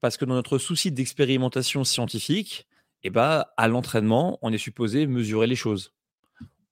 parce 0.00 0.16
que 0.16 0.24
dans 0.24 0.32
notre 0.32 0.56
souci 0.56 0.90
d'expérimentation 0.90 1.84
scientifique, 1.84 2.66
eh 3.02 3.10
ben, 3.10 3.44
à 3.58 3.68
l'entraînement, 3.68 4.38
on 4.40 4.50
est 4.50 4.58
supposé 4.58 5.06
mesurer 5.06 5.46
les 5.46 5.56
choses. 5.56 5.92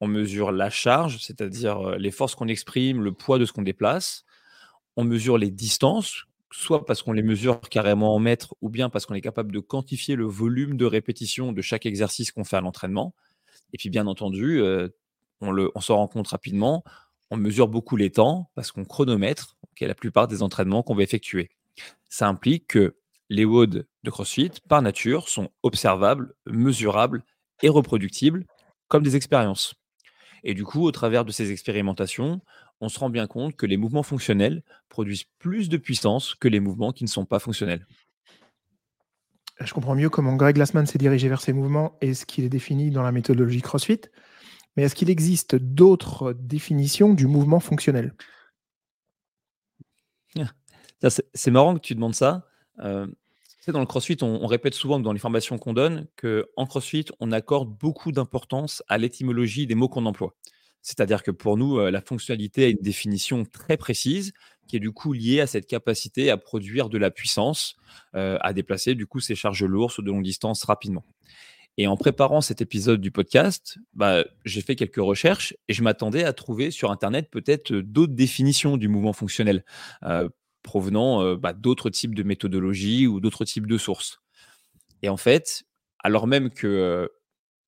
On 0.00 0.08
mesure 0.08 0.52
la 0.52 0.70
charge, 0.70 1.18
c'est-à-dire 1.18 1.80
euh, 1.80 1.96
les 1.98 2.10
forces 2.10 2.34
qu'on 2.34 2.48
exprime, 2.48 3.02
le 3.02 3.12
poids 3.12 3.38
de 3.38 3.44
ce 3.44 3.52
qu'on 3.52 3.62
déplace. 3.62 4.24
On 4.96 5.04
mesure 5.04 5.36
les 5.36 5.50
distances, 5.50 6.24
soit 6.52 6.86
parce 6.86 7.02
qu'on 7.02 7.12
les 7.12 7.22
mesure 7.22 7.60
carrément 7.60 8.14
en 8.14 8.18
mètres, 8.18 8.54
ou 8.60 8.68
bien 8.68 8.90
parce 8.90 9.06
qu'on 9.06 9.14
est 9.14 9.20
capable 9.20 9.52
de 9.52 9.58
quantifier 9.58 10.16
le 10.16 10.26
volume 10.26 10.76
de 10.76 10.84
répétition 10.84 11.52
de 11.52 11.62
chaque 11.62 11.86
exercice 11.86 12.30
qu'on 12.30 12.44
fait 12.44 12.56
à 12.56 12.60
l'entraînement. 12.60 13.14
Et 13.72 13.78
puis, 13.78 13.90
bien 13.90 14.06
entendu, 14.06 14.60
euh, 14.60 14.88
on, 15.40 15.54
on 15.74 15.80
s'en 15.80 15.96
rend 15.96 16.08
compte 16.08 16.28
rapidement, 16.28 16.84
on 17.30 17.36
mesure 17.36 17.68
beaucoup 17.68 17.96
les 17.96 18.10
temps 18.10 18.50
parce 18.54 18.70
qu'on 18.70 18.84
chronomètre 18.84 19.56
la 19.86 19.94
plupart 19.94 20.28
des 20.28 20.42
entraînements 20.42 20.82
qu'on 20.82 20.94
va 20.94 21.02
effectuer. 21.02 21.50
Ça 22.08 22.28
implique 22.28 22.68
que 22.68 22.96
les 23.28 23.44
WOD 23.44 23.86
de 24.02 24.10
CrossFit, 24.10 24.50
par 24.68 24.82
nature, 24.82 25.28
sont 25.28 25.50
observables, 25.62 26.34
mesurables 26.46 27.24
et 27.62 27.68
reproductibles 27.68 28.46
comme 28.88 29.02
des 29.02 29.16
expériences. 29.16 29.74
Et 30.44 30.54
du 30.54 30.64
coup, 30.64 30.84
au 30.84 30.90
travers 30.90 31.24
de 31.24 31.30
ces 31.30 31.52
expérimentations, 31.52 32.40
on 32.82 32.88
se 32.88 32.98
rend 32.98 33.10
bien 33.10 33.28
compte 33.28 33.54
que 33.54 33.64
les 33.64 33.76
mouvements 33.76 34.02
fonctionnels 34.02 34.62
produisent 34.88 35.24
plus 35.38 35.68
de 35.68 35.76
puissance 35.76 36.34
que 36.34 36.48
les 36.48 36.58
mouvements 36.58 36.92
qui 36.92 37.04
ne 37.04 37.08
sont 37.08 37.24
pas 37.24 37.38
fonctionnels. 37.38 37.86
Je 39.60 39.72
comprends 39.72 39.94
mieux 39.94 40.10
comment 40.10 40.34
Greg 40.34 40.56
Glassman 40.56 40.84
s'est 40.84 40.98
dirigé 40.98 41.28
vers 41.28 41.40
ces 41.40 41.52
mouvements 41.52 41.96
et 42.00 42.12
ce 42.12 42.26
qu'il 42.26 42.42
est 42.42 42.48
défini 42.48 42.90
dans 42.90 43.02
la 43.02 43.12
méthodologie 43.12 43.62
CrossFit. 43.62 44.00
Mais 44.76 44.82
est-ce 44.82 44.96
qu'il 44.96 45.10
existe 45.10 45.54
d'autres 45.54 46.32
définitions 46.32 47.14
du 47.14 47.28
mouvement 47.28 47.60
fonctionnel? 47.60 48.14
C'est 51.34 51.50
marrant 51.50 51.74
que 51.74 51.80
tu 51.80 51.94
demandes 51.94 52.14
ça. 52.14 52.48
Euh, 52.78 53.06
dans 53.66 53.80
le 53.80 53.86
CrossFit, 53.86 54.16
on, 54.22 54.46
répète 54.46 54.74
souvent 54.74 54.98
que 54.98 55.04
dans 55.04 55.12
les 55.12 55.18
formations 55.18 55.58
qu'on 55.58 55.72
donne, 55.72 56.06
qu'en 56.16 56.66
CrossFit, 56.66 57.06
on 57.20 57.30
accorde 57.30 57.68
beaucoup 57.68 58.10
d'importance 58.12 58.82
à 58.88 58.98
l'étymologie 58.98 59.66
des 59.66 59.74
mots 59.74 59.88
qu'on 59.88 60.06
emploie. 60.06 60.34
C'est-à-dire 60.82 61.22
que 61.22 61.30
pour 61.30 61.56
nous, 61.56 61.78
la 61.78 62.00
fonctionnalité 62.00 62.64
a 62.64 62.68
une 62.68 62.82
définition 62.82 63.44
très 63.44 63.76
précise 63.76 64.32
qui 64.66 64.76
est 64.76 64.80
du 64.80 64.90
coup 64.90 65.12
liée 65.12 65.40
à 65.40 65.46
cette 65.46 65.66
capacité 65.66 66.30
à 66.30 66.36
produire 66.36 66.88
de 66.88 66.98
la 66.98 67.10
puissance, 67.10 67.76
à 68.12 68.52
déplacer 68.52 68.94
du 68.94 69.06
coup 69.06 69.20
ces 69.20 69.34
charges 69.34 69.64
lourdes 69.64 69.92
sur 69.92 70.02
de 70.02 70.10
longues 70.10 70.24
distances 70.24 70.64
rapidement. 70.64 71.04
Et 71.78 71.86
en 71.86 71.96
préparant 71.96 72.40
cet 72.40 72.60
épisode 72.60 73.00
du 73.00 73.10
podcast, 73.10 73.78
bah, 73.94 74.24
j'ai 74.44 74.60
fait 74.60 74.76
quelques 74.76 74.96
recherches 74.96 75.54
et 75.68 75.72
je 75.72 75.82
m'attendais 75.82 76.24
à 76.24 76.32
trouver 76.32 76.70
sur 76.70 76.90
Internet 76.90 77.30
peut-être 77.30 77.72
d'autres 77.72 78.12
définitions 78.12 78.76
du 78.76 78.88
mouvement 78.88 79.12
fonctionnel 79.12 79.64
provenant 80.62 81.36
bah, 81.36 81.52
d'autres 81.52 81.90
types 81.90 82.14
de 82.14 82.22
méthodologies 82.22 83.06
ou 83.06 83.20
d'autres 83.20 83.44
types 83.44 83.66
de 83.66 83.78
sources. 83.78 84.20
Et 85.02 85.08
en 85.08 85.16
fait, 85.16 85.64
alors 86.00 86.26
même 86.26 86.50
que 86.50 87.10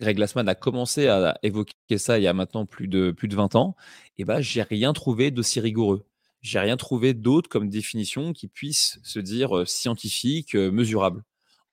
Greg 0.01 0.17
Glassman 0.17 0.49
a 0.49 0.55
commencé 0.55 1.09
à 1.09 1.39
évoquer 1.43 1.75
ça 1.99 2.19
il 2.19 2.23
y 2.23 2.27
a 2.27 2.33
maintenant 2.33 2.67
plus 2.67 2.89
de, 2.89 3.11
plus 3.11 3.29
de 3.29 3.37
20 3.37 3.55
ans, 3.55 3.77
et 4.19 4.23
eh 4.23 4.25
bah, 4.25 4.41
j'ai 4.41 4.63
rien 4.63 4.93
trouvé 4.93 5.31
d'aussi 5.31 5.61
rigoureux. 5.61 6.07
J'ai 6.43 6.59
rien 6.59 6.77
trouvé 6.77 7.15
d'autre 7.15 7.49
comme 7.49 7.71
définition 7.71 8.33
qui 8.33 8.49
puisse 8.49 8.99
se 9.03 9.19
dire 9.19 9.67
scientifique, 9.67 10.55
mesurable 10.55 11.23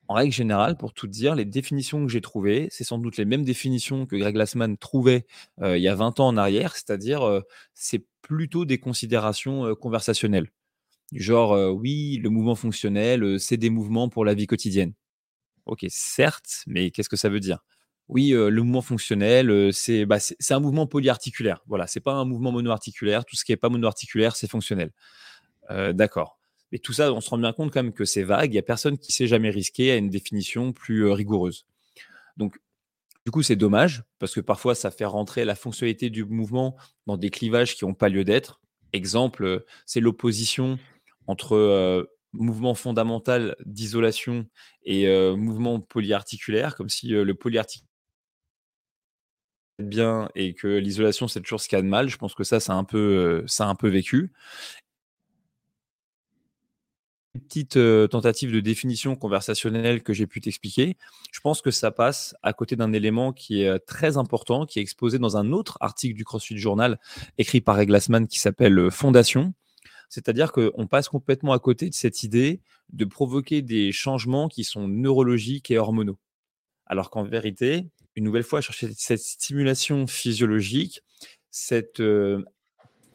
en 0.08 0.16
règle 0.16 0.34
générale, 0.34 0.76
pour 0.76 0.94
tout 0.94 1.08
dire, 1.08 1.36
les 1.36 1.46
définitions 1.46 2.06
que 2.06 2.12
j'ai 2.12 2.20
trouvées, 2.20 2.68
c'est 2.70 2.84
sans 2.84 2.98
doute 2.98 3.16
les 3.16 3.24
mêmes 3.24 3.46
définitions 3.46 4.06
que 4.06 4.18
Greg 4.18 4.34
Glassman 4.34 4.78
trouvait 4.78 5.26
il 5.64 5.78
y 5.78 5.88
a 5.88 5.96
20 5.96 6.20
ans 6.20 6.28
en 6.28 6.36
arrière, 6.36 6.76
c'est-à-dire 6.76 7.42
c'est 7.74 8.06
plutôt 8.22 8.66
des 8.66 8.78
considérations 8.78 9.74
conversationnelles. 9.76 10.52
Du 11.14 11.22
genre, 11.24 11.74
oui, 11.74 12.18
le 12.22 12.30
mouvement 12.30 12.56
fonctionnel, 12.56 13.40
c'est 13.40 13.56
des 13.56 13.70
mouvements 13.70 14.10
pour 14.10 14.26
la 14.26 14.34
vie 14.34 14.48
quotidienne. 14.48 14.94
Ok, 15.66 15.86
certes, 15.88 16.64
mais 16.68 16.92
qu'est-ce 16.92 17.10
que 17.10 17.16
ça 17.16 17.30
veut 17.30 17.40
dire? 17.40 17.60
Oui, 18.14 18.32
le 18.32 18.52
mouvement 18.52 18.82
fonctionnel, 18.82 19.74
c'est 19.74 20.06
bah, 20.06 20.18
un 20.50 20.60
mouvement 20.60 20.86
polyarticulaire. 20.86 21.64
Voilà, 21.66 21.88
c'est 21.88 22.02
pas 22.02 22.12
un 22.12 22.26
mouvement 22.26 22.52
monoarticulaire. 22.52 23.24
Tout 23.24 23.38
ce 23.38 23.46
qui 23.46 23.54
n'est 23.54 23.58
pas 23.58 23.70
monoarticulaire, 23.70 24.36
c'est 24.36 24.50
fonctionnel. 24.50 24.92
D'accord. 25.70 26.38
Mais 26.74 26.78
tout 26.80 26.92
ça, 26.92 27.14
on 27.14 27.22
se 27.22 27.30
rend 27.30 27.38
bien 27.38 27.54
compte 27.54 27.72
quand 27.72 27.82
même 27.82 27.94
que 27.94 28.04
c'est 28.04 28.24
vague. 28.24 28.52
Il 28.52 28.54
n'y 28.54 28.60
a 28.60 28.64
personne 28.64 28.98
qui 28.98 29.14
s'est 29.14 29.28
jamais 29.28 29.50
risqué 29.50 29.92
à 29.92 29.96
une 29.96 30.10
définition 30.10 30.74
plus 30.74 31.10
rigoureuse. 31.10 31.66
Donc, 32.36 32.58
du 33.26 33.32
coup, 33.32 33.44
c'est 33.44 33.56
dommage 33.56 34.04
parce 34.20 34.34
que 34.34 34.42
parfois, 34.42 34.76
ça 34.76 34.92
fait 34.92 35.06
rentrer 35.06 35.46
la 35.46 35.56
fonctionnalité 35.56 36.10
du 36.10 36.26
mouvement 36.26 36.76
dans 37.08 37.16
des 37.16 37.30
clivages 37.30 37.76
qui 37.76 37.86
n'ont 37.86 37.94
pas 37.94 38.10
lieu 38.10 38.26
d'être. 38.26 38.60
Exemple, 38.92 39.64
c'est 39.86 40.02
l'opposition 40.02 40.80
entre 41.28 42.10
mouvement 42.34 42.76
fondamental 42.76 43.56
d'isolation 43.66 44.48
et 44.84 45.08
mouvement 45.36 45.80
polyarticulaire, 45.80 46.76
comme 46.76 46.90
si 46.90 47.08
le 47.08 47.34
polyarticulaire 47.36 47.88
bien 49.90 50.30
et 50.36 50.54
que 50.54 50.68
l'isolation 50.68 51.28
c'est 51.28 51.42
toujours 51.42 51.62
ce 51.62 51.68
qu'il 51.68 51.78
y 51.78 51.80
a 51.80 51.84
de 51.84 51.88
mal. 51.88 52.10
Je 52.10 52.18
pense 52.18 52.34
que 52.34 52.44
ça, 52.44 52.60
c'est 52.60 52.72
un 52.72 52.84
peu, 52.84 53.44
ça 53.48 53.66
a 53.66 53.70
un 53.70 53.76
peu 53.76 53.90
vécu 53.90 54.32
petite 57.40 57.80
tentative 58.10 58.52
de 58.52 58.60
définition 58.60 59.16
conversationnelle 59.16 60.04
que 60.04 60.14
j'ai 60.14 60.28
pu 60.28 60.42
t'expliquer, 60.42 60.98
je 61.32 61.40
pense 61.40 61.62
que 61.62 61.72
ça 61.72 61.92
passe 61.92 62.36
à 62.44 62.54
côté 62.54 62.76
d'un 62.76 62.94
élément 62.94 63.32
qui 63.32 63.62
est 63.62 63.80
très 63.80 64.18
important, 64.18 64.66
qui 64.66 64.80
est 64.80 64.82
exposé 64.82 65.18
dans 65.20 65.38
un 65.38 65.52
autre 65.52 65.78
article 65.82 66.16
du 66.16 66.26
CrossFit 66.26 66.58
Journal 66.58 67.00
écrit 67.38 67.62
par 67.62 67.84
Glassman 67.86 68.28
qui 68.28 68.40
s'appelle 68.40 68.92
Fondation. 68.92 69.54
C'est-à-dire 70.10 70.52
qu'on 70.52 70.88
passe 70.88 71.08
complètement 71.08 71.54
à 71.54 71.60
côté 71.60 71.90
de 71.90 71.94
cette 71.94 72.24
idée 72.24 72.60
de 72.92 73.06
provoquer 73.06 73.62
des 73.62 73.94
changements 73.94 74.50
qui 74.50 74.66
sont 74.66 74.90
neurologiques 74.90 75.72
et 75.72 75.78
hormonaux. 75.78 76.18
Alors 76.86 77.10
qu'en 77.10 77.24
vérité, 77.24 77.88
une 78.16 78.24
nouvelle 78.24 78.44
fois, 78.44 78.62
chercher 78.62 78.90
cette 78.96 79.22
stimulation 79.22 80.08
physiologique, 80.08 81.02
cette 81.50 82.02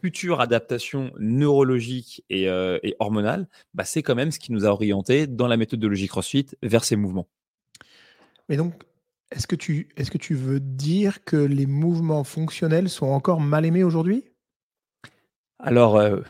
future 0.07 0.41
adaptation 0.41 1.13
neurologique 1.19 2.25
et, 2.31 2.49
euh, 2.49 2.79
hormonale, 3.01 3.49
bah, 3.75 3.85
c'est 3.85 4.03
quand 4.03 4.15
même 4.15 4.31
ce 4.31 4.39
qui 4.39 4.53
nous 4.53 4.65
a 4.65 4.69
orienté 4.69 5.27
dans 5.27 5.49
la 5.49 5.57
méthodologie 5.57 6.07
CrossFit 6.07 6.47
vers 6.63 6.85
ces 6.85 6.95
mouvements. 6.95 7.29
Mais 8.49 8.57
donc, 8.57 8.75
est-ce 9.33 9.49
que, 9.49 9.57
tu, 9.57 9.89
est 9.97 10.09
que 10.09 10.19
tu 10.19 10.35
veux 10.35 10.61
dire 10.61 11.25
que 11.25 11.37
les 11.37 11.67
mouvements 11.67 12.23
fonctionnels 12.23 12.89
sont 12.89 13.07
encore 13.07 13.41
mal 13.41 13.67
aimés 13.67 13.83
aujourd'hui? 13.83 14.25
Alors, 15.59 15.97
euh, 15.97 16.21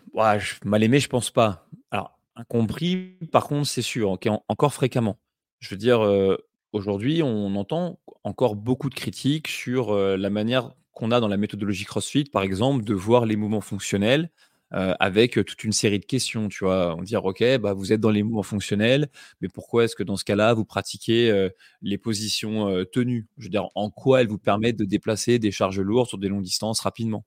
mal 0.64 0.82
aimés, 0.82 1.00
je 1.00 1.08
pense 1.08 1.30
pas. 1.30 1.68
Alors, 1.90 2.18
incompris, 2.34 3.18
par 3.30 3.46
contre, 3.46 3.66
c'est 3.66 3.82
sûr, 3.82 4.16
encore 4.48 4.72
fréquemment. 4.72 5.18
Je 5.58 5.68
veux 5.70 5.76
dire, 5.76 6.02
euh, 6.02 6.38
aujourd'hui, 6.76 7.22
on 7.22 7.56
entend 7.56 7.98
encore 8.22 8.56
beaucoup 8.56 8.88
de 8.90 8.94
critiques 8.94 9.48
sur 9.48 9.94
la 9.94 10.30
manière 10.30 10.70
qu'on 10.92 11.10
a 11.10 11.20
dans 11.20 11.28
la 11.28 11.36
méthodologie 11.36 11.84
CrossFit, 11.84 12.24
par 12.24 12.42
exemple, 12.42 12.84
de 12.84 12.94
voir 12.94 13.26
les 13.26 13.36
mouvements 13.36 13.60
fonctionnels 13.60 14.30
avec 14.70 15.32
toute 15.44 15.62
une 15.64 15.72
série 15.72 15.98
de 16.00 16.04
questions. 16.04 16.48
Tu 16.48 16.64
vois, 16.64 16.96
on 16.96 17.02
dit 17.02 17.16
OK, 17.16 17.44
bah, 17.58 17.72
vous 17.72 17.92
êtes 17.92 18.00
dans 18.00 18.10
les 18.10 18.22
mouvements 18.22 18.42
fonctionnels, 18.42 19.08
mais 19.40 19.48
pourquoi 19.48 19.84
est-ce 19.84 19.94
que 19.94 20.02
dans 20.02 20.16
ce 20.16 20.24
cas-là, 20.24 20.54
vous 20.54 20.64
pratiquez 20.64 21.48
les 21.82 21.98
positions 21.98 22.84
tenues? 22.92 23.26
Je 23.38 23.44
veux 23.44 23.50
dire, 23.50 23.68
en 23.74 23.90
quoi 23.90 24.20
elles 24.20 24.28
vous 24.28 24.38
permettent 24.38 24.78
de 24.78 24.84
déplacer 24.84 25.38
des 25.38 25.50
charges 25.50 25.80
lourdes 25.80 26.08
sur 26.08 26.18
des 26.18 26.28
longues 26.28 26.42
distances 26.42 26.80
rapidement? 26.80 27.24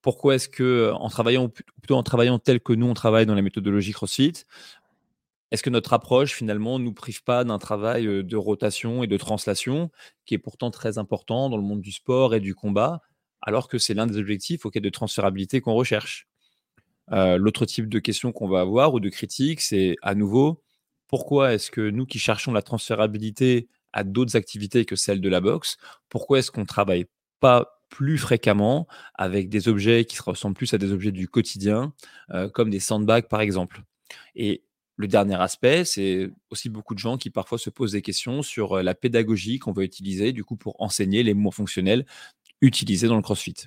Pourquoi 0.00 0.34
est-ce 0.34 0.48
que 0.48 0.90
en 0.94 1.08
travaillant 1.08 1.48
plutôt 1.48 1.94
en 1.94 2.02
travaillant 2.02 2.40
tel 2.40 2.58
que 2.58 2.72
nous 2.72 2.86
on 2.86 2.94
travaille 2.94 3.24
dans 3.24 3.36
la 3.36 3.42
méthodologie 3.42 3.92
CrossFit, 3.92 4.32
est-ce 5.52 5.62
que 5.62 5.70
notre 5.70 5.92
approche, 5.92 6.32
finalement, 6.32 6.78
ne 6.78 6.84
nous 6.84 6.94
prive 6.94 7.22
pas 7.22 7.44
d'un 7.44 7.58
travail 7.58 8.24
de 8.24 8.36
rotation 8.36 9.02
et 9.04 9.06
de 9.06 9.16
translation 9.16 9.90
qui 10.26 10.34
est 10.34 10.38
pourtant 10.38 10.70
très 10.70 10.98
important 10.98 11.50
dans 11.50 11.58
le 11.58 11.62
monde 11.62 11.82
du 11.82 11.92
sport 11.92 12.34
et 12.34 12.40
du 12.40 12.54
combat, 12.54 13.02
alors 13.42 13.68
que 13.68 13.78
c'est 13.78 13.94
l'un 13.94 14.06
des 14.06 14.16
objectifs 14.18 14.66
auquel 14.66 14.82
de 14.82 14.88
transférabilité 14.88 15.60
qu'on 15.60 15.74
recherche? 15.74 16.26
L'autre 17.10 17.66
type 17.66 17.88
de 17.88 17.98
question 17.98 18.32
qu'on 18.32 18.48
va 18.48 18.60
avoir 18.60 18.94
ou 18.94 19.00
de 19.00 19.10
critique, 19.10 19.60
c'est 19.60 19.96
à 20.00 20.14
nouveau 20.14 20.62
pourquoi 21.06 21.52
est-ce 21.52 21.70
que 21.70 21.90
nous 21.90 22.06
qui 22.06 22.18
cherchons 22.18 22.52
la 22.52 22.62
transférabilité 22.62 23.68
à 23.92 24.04
d'autres 24.04 24.36
activités 24.36 24.86
que 24.86 24.96
celles 24.96 25.20
de 25.20 25.28
la 25.28 25.42
boxe, 25.42 25.76
pourquoi 26.08 26.38
est-ce 26.38 26.50
qu'on 26.50 26.62
ne 26.62 26.66
travaille 26.66 27.04
pas 27.40 27.82
plus 27.90 28.16
fréquemment 28.16 28.88
avec 29.14 29.50
des 29.50 29.68
objets 29.68 30.06
qui 30.06 30.16
se 30.16 30.22
ressemblent 30.22 30.56
plus 30.56 30.72
à 30.72 30.78
des 30.78 30.92
objets 30.92 31.12
du 31.12 31.28
quotidien, 31.28 31.92
euh, 32.30 32.48
comme 32.48 32.70
des 32.70 32.80
sandbags 32.80 33.28
par 33.28 33.42
exemple? 33.42 33.82
Le 35.02 35.08
dernier 35.08 35.34
aspect, 35.34 35.84
c'est 35.84 36.30
aussi 36.50 36.70
beaucoup 36.70 36.94
de 36.94 36.98
gens 36.98 37.18
qui 37.18 37.28
parfois 37.28 37.58
se 37.58 37.68
posent 37.68 37.92
des 37.92 38.02
questions 38.02 38.42
sur 38.42 38.78
euh, 38.78 38.82
la 38.82 38.94
pédagogie 38.94 39.58
qu'on 39.58 39.72
va 39.72 39.82
utiliser 39.82 40.32
du 40.32 40.44
coup 40.44 40.56
pour 40.56 40.80
enseigner 40.80 41.22
les 41.22 41.34
mouvements 41.34 41.50
fonctionnels 41.50 42.06
utilisés 42.60 43.08
dans 43.08 43.16
le 43.16 43.22
CrossFit. 43.22 43.66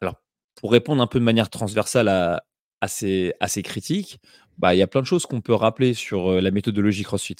Alors, 0.00 0.16
pour 0.56 0.72
répondre 0.72 1.02
un 1.02 1.06
peu 1.06 1.20
de 1.20 1.24
manière 1.24 1.50
transversale 1.50 2.08
à, 2.08 2.88
ces, 2.88 3.34
critiques, 3.62 4.18
bah, 4.58 4.74
il 4.74 4.78
y 4.78 4.82
a 4.82 4.86
plein 4.86 5.02
de 5.02 5.06
choses 5.06 5.26
qu'on 5.26 5.42
peut 5.42 5.54
rappeler 5.54 5.94
sur 5.94 6.32
euh, 6.32 6.40
la 6.40 6.50
méthodologie 6.50 7.04
CrossFit. 7.04 7.36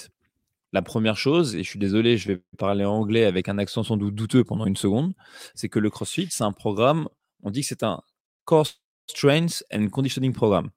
La 0.71 0.81
première 0.81 1.17
chose, 1.17 1.55
et 1.55 1.63
je 1.63 1.69
suis 1.69 1.79
désolé, 1.79 2.17
je 2.17 2.29
vais 2.29 2.41
parler 2.57 2.85
anglais 2.85 3.25
avec 3.25 3.49
un 3.49 3.57
accent 3.57 3.83
sans 3.83 3.97
doute 3.97 4.15
douteux 4.15 4.43
pendant 4.43 4.65
une 4.65 4.75
seconde, 4.75 5.13
c'est 5.55 5.69
que 5.69 5.79
le 5.79 5.89
CrossFit, 5.89 6.27
c'est 6.29 6.43
un 6.43 6.51
programme, 6.51 7.09
on 7.41 7.51
dit 7.51 7.61
que 7.61 7.67
c'est 7.67 7.83
un 7.83 8.01
Core 8.45 8.67
Strength 9.07 9.63
and 9.73 9.89
Conditioning 9.89 10.33
Programme. 10.33 10.69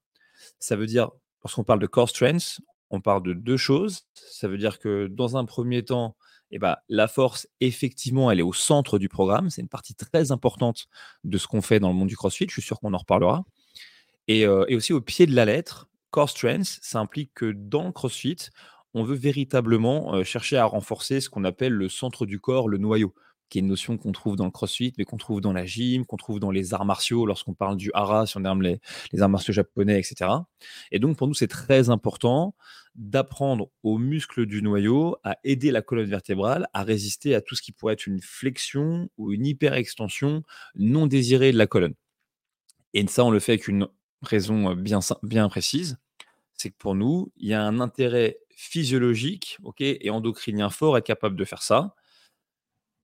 Ça 0.59 0.77
veut 0.77 0.87
dire, 0.87 1.11
lorsqu'on 1.43 1.65
parle 1.65 1.81
de 1.81 1.87
Core 1.87 2.09
Strength, 2.09 2.61
on 2.91 3.01
parle 3.01 3.23
de 3.23 3.33
deux 3.33 3.57
choses. 3.57 4.03
Ça 4.15 4.49
veut 4.49 4.59
dire 4.59 4.79
que 4.79 5.07
dans 5.07 5.37
un 5.37 5.45
premier 5.45 5.85
temps, 5.85 6.17
eh 6.51 6.59
ben, 6.59 6.77
la 6.89 7.09
force, 7.09 7.49
effectivement, 7.61 8.31
elle 8.31 8.39
est 8.39 8.45
au 8.45 8.53
centre 8.53 8.99
du 8.99 9.09
programme. 9.09 9.51
C'est 9.51 9.63
une 9.63 9.69
partie 9.69 9.95
très 9.95 10.31
importante 10.31 10.87
de 11.25 11.39
ce 11.39 11.47
qu'on 11.47 11.63
fait 11.63 11.81
dans 11.81 11.89
le 11.89 11.95
monde 11.95 12.09
du 12.09 12.17
CrossFit. 12.17 12.47
Je 12.49 12.53
suis 12.53 12.63
sûr 12.63 12.79
qu'on 12.79 12.95
en 12.95 12.99
reparlera. 12.99 13.45
Et, 14.29 14.47
euh, 14.47 14.65
et, 14.69 14.77
aussi 14.77 14.93
au 14.93 15.01
pied 15.01 15.27
de 15.27 15.35
la 15.35 15.45
lettre, 15.45 15.89
Core 16.11 16.31
Strength, 16.31 16.79
ça 16.83 17.01
implique 17.01 17.33
que 17.35 17.53
dans 17.53 17.87
le 17.87 17.93
CrossFit, 17.93 18.37
on 18.95 19.03
veut 19.03 19.17
véritablement 19.17 20.23
chercher 20.25 20.57
à 20.57 20.65
renforcer 20.65 21.21
ce 21.21 21.29
qu'on 21.29 21.45
appelle 21.45 21.73
le 21.73 21.89
centre 21.89 22.25
du 22.25 22.41
corps, 22.41 22.69
le 22.69 22.79
noyau, 22.79 23.15
qui 23.49 23.59
est 23.59 23.61
une 23.61 23.69
notion 23.69 23.97
qu'on 23.97 24.13
trouve 24.13 24.37
dans 24.37 24.45
le 24.45 24.51
crossfit, 24.51 24.93
mais 24.99 25.05
qu'on 25.05 25.17
trouve 25.17 25.41
dans 25.41 25.53
la 25.53 25.67
gym, 25.67 26.05
qu'on 26.05 26.17
trouve 26.17 26.41
dans 26.41 26.51
les 26.51 26.75
arts 26.75 26.85
martiaux, 26.85 27.27
lorsqu'on 27.27 27.55
parle 27.55 27.77
du 27.77 27.91
hara, 27.95 28.27
si 28.27 28.37
on 28.37 28.45
aime 28.45 28.63
les, 28.63 28.81
arts 29.21 29.29
martiaux 29.29 29.53
japonais, 29.53 29.99
etc. 29.99 30.31
Et 30.91 30.99
donc, 30.99 31.17
pour 31.17 31.29
nous, 31.29 31.35
c'est 31.35 31.49
très 31.49 31.91
important 31.91 32.55
d'apprendre 32.95 33.71
aux 33.83 33.99
muscles 33.99 34.47
du 34.47 34.63
noyau 34.63 35.17
à 35.23 35.37
aider 35.45 35.71
la 35.71 35.83
colonne 35.83 36.09
vertébrale 36.09 36.67
à 36.73 36.83
résister 36.83 37.35
à 37.35 37.41
tout 37.41 37.55
ce 37.55 37.63
qui 37.63 37.73
pourrait 37.73 37.93
être 37.93 38.07
une 38.07 38.21
flexion 38.21 39.11
ou 39.19 39.33
une 39.33 39.47
hyperextension 39.47 40.43
non 40.77 41.07
désirée 41.07 41.53
de 41.53 41.59
la 41.59 41.67
colonne. 41.67 41.95
Et 42.95 43.07
ça, 43.07 43.25
on 43.25 43.31
le 43.31 43.39
fait 43.39 43.53
avec 43.53 43.69
une 43.69 43.87
raison 44.23 44.75
bien, 44.75 45.01
bien 45.23 45.49
précise, 45.49 45.99
c'est 46.55 46.71
que 46.71 46.77
pour 46.79 46.95
nous, 46.95 47.31
il 47.37 47.49
y 47.49 47.55
a 47.55 47.63
un 47.63 47.81
intérêt 47.81 48.39
physiologique 48.57 49.59
ok, 49.63 49.83
et 49.83 50.11
endocrinien 50.11 50.71
fort 50.71 50.97
être 50.97 51.07
capable 51.07 51.37
de 51.37 51.45
faire 51.45 51.63
ça. 51.63 51.95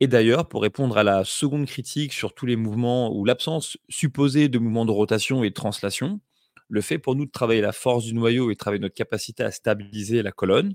Et 0.03 0.09
d'ailleurs, 0.09 0.49
pour 0.49 0.63
répondre 0.63 0.99
à 0.99 1.05
la 1.05 1.23
seconde 1.23 1.67
critique 1.67 2.13
sur 2.13 2.35
tous 2.35 2.45
les 2.45 2.57
mouvements 2.57 3.15
ou 3.15 3.25
l'absence 3.25 3.79
supposée 3.89 4.49
de 4.49 4.59
mouvements 4.59 4.85
de 4.85 4.91
rotation 4.91 5.45
et 5.45 5.51
de 5.51 5.55
translation, 5.55 6.19
le 6.69 6.81
fait 6.81 6.99
pour 6.99 7.15
nous 7.15 7.25
de 7.25 7.31
travailler 7.31 7.61
la 7.61 7.71
force 7.71 8.07
du 8.07 8.13
noyau 8.13 8.51
et 8.51 8.55
de 8.55 8.59
travailler 8.59 8.81
notre 8.81 8.97
capacité 8.97 9.45
à 9.45 9.53
stabiliser 9.53 10.23
la 10.23 10.33
colonne, 10.33 10.75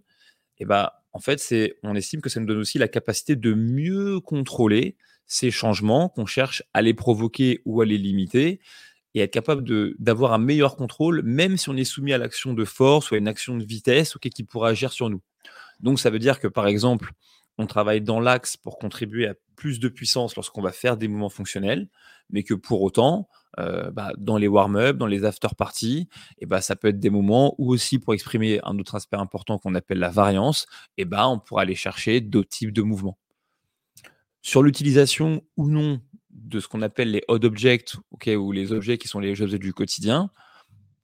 eh 0.60 0.66
ben, 0.66 0.92
en 1.12 1.20
fait, 1.20 1.42
c'est, 1.42 1.76
on 1.84 1.94
estime 1.94 2.22
que 2.22 2.30
ça 2.30 2.40
nous 2.40 2.46
donne 2.46 2.60
aussi 2.60 2.78
la 2.78 2.88
capacité 2.88 3.36
de 3.36 3.54
mieux 3.54 4.22
contrôler 4.22 4.96
ces 5.26 5.52
changements 5.52 6.08
qu'on 6.08 6.26
cherche 6.26 6.64
à 6.74 6.82
les 6.82 6.94
provoquer 6.94 7.60
ou 7.66 7.82
à 7.82 7.86
les 7.86 7.98
limiter 7.98 8.62
et 9.14 9.20
être 9.20 9.34
capable 9.34 9.66
d'avoir 10.00 10.32
un 10.32 10.38
meilleur 10.38 10.78
contrôle, 10.78 11.22
même 11.24 11.58
si 11.58 11.68
on 11.68 11.76
est 11.76 11.84
soumis 11.84 12.14
à 12.14 12.18
l'action 12.18 12.54
de 12.54 12.64
force 12.64 13.12
ou 13.12 13.16
à 13.16 13.18
une 13.18 13.28
action 13.28 13.58
de 13.58 13.66
vitesse 13.66 14.16
qui 14.22 14.46
pourra 14.46 14.70
agir 14.70 14.94
sur 14.94 15.10
nous. 15.10 15.22
Donc 15.82 16.00
ça 16.00 16.10
veut 16.10 16.20
dire 16.20 16.40
que 16.40 16.48
par 16.48 16.68
exemple, 16.68 17.12
on 17.58 17.66
travaille 17.66 18.02
dans 18.02 18.20
l'axe 18.20 18.58
pour 18.58 18.78
contribuer 18.78 19.28
à 19.28 19.34
plus 19.56 19.80
de 19.80 19.88
puissance 19.90 20.36
lorsqu'on 20.36 20.62
va 20.62 20.72
faire 20.72 20.98
des 20.98 21.08
mouvements 21.08 21.30
fonctionnels, 21.30 21.90
mais 22.30 22.44
que 22.44 22.54
pour 22.54 22.82
autant, 22.82 23.28
euh, 23.60 23.90
bah, 23.92 24.12
dans 24.18 24.38
les 24.38 24.48
warm-up, 24.48 24.98
dans 24.98 25.08
les 25.08 25.26
after-parties, 25.26 26.08
et 26.38 26.46
bah, 26.46 26.62
ça 26.62 26.76
peut 26.76 26.90
être 26.90 27.00
des 27.00 27.10
moments 27.10 27.56
où 27.58 27.74
aussi 27.74 27.98
pour 27.98 28.14
exprimer 28.14 28.60
un 28.64 28.78
autre 28.78 28.96
aspect 28.96 29.18
important 29.18 29.58
qu'on 29.58 29.76
appelle 29.76 30.00
la 30.00 30.10
variance, 30.10 30.68
et 30.98 31.06
bah, 31.06 31.28
on 31.28 31.40
pourra 31.40 31.64
aller 31.64 31.76
chercher 31.76 32.22
d'autres 32.22 32.50
types 32.50 32.74
de 32.74 32.84
mouvements. 32.84 33.18
Sur 34.42 34.62
l'utilisation 34.62 35.44
ou 35.58 35.68
non 35.68 36.00
de 36.30 36.60
ce 36.60 36.68
qu'on 36.68 36.84
appelle 36.84 37.12
les 37.12 37.24
odd 37.28 37.44
objects, 37.44 37.96
ou 38.28 38.52
les 38.52 38.72
objets 38.72 38.98
qui 38.98 39.08
sont 39.08 39.20
les 39.20 39.42
objets 39.42 39.60
du 39.60 39.74
quotidien, 39.74 40.30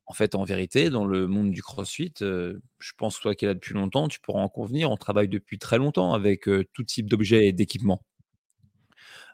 en 0.06 0.14
fait, 0.14 0.36
en 0.36 0.44
vérité, 0.44 0.90
dans 0.90 1.06
le 1.06 1.28
monde 1.28 1.52
du 1.52 1.62
crossfit, 1.62 2.14
euh, 2.22 2.60
je 2.80 2.92
pense, 2.98 3.20
toi 3.20 3.36
qui 3.36 3.46
es 3.46 3.48
là 3.48 3.54
depuis 3.54 3.74
longtemps, 3.74 4.08
tu 4.08 4.20
pourras 4.20 4.42
en 4.42 4.50
convenir, 4.50 4.92
on 4.92 4.98
travaille 4.98 5.30
depuis 5.30 5.60
très 5.60 5.78
longtemps 5.78 6.14
avec 6.14 6.48
euh, 6.48 6.66
tout 6.74 6.84
type 6.84 7.10
d'objets 7.10 7.48
et 7.48 7.54
d'équipements. 7.54 8.04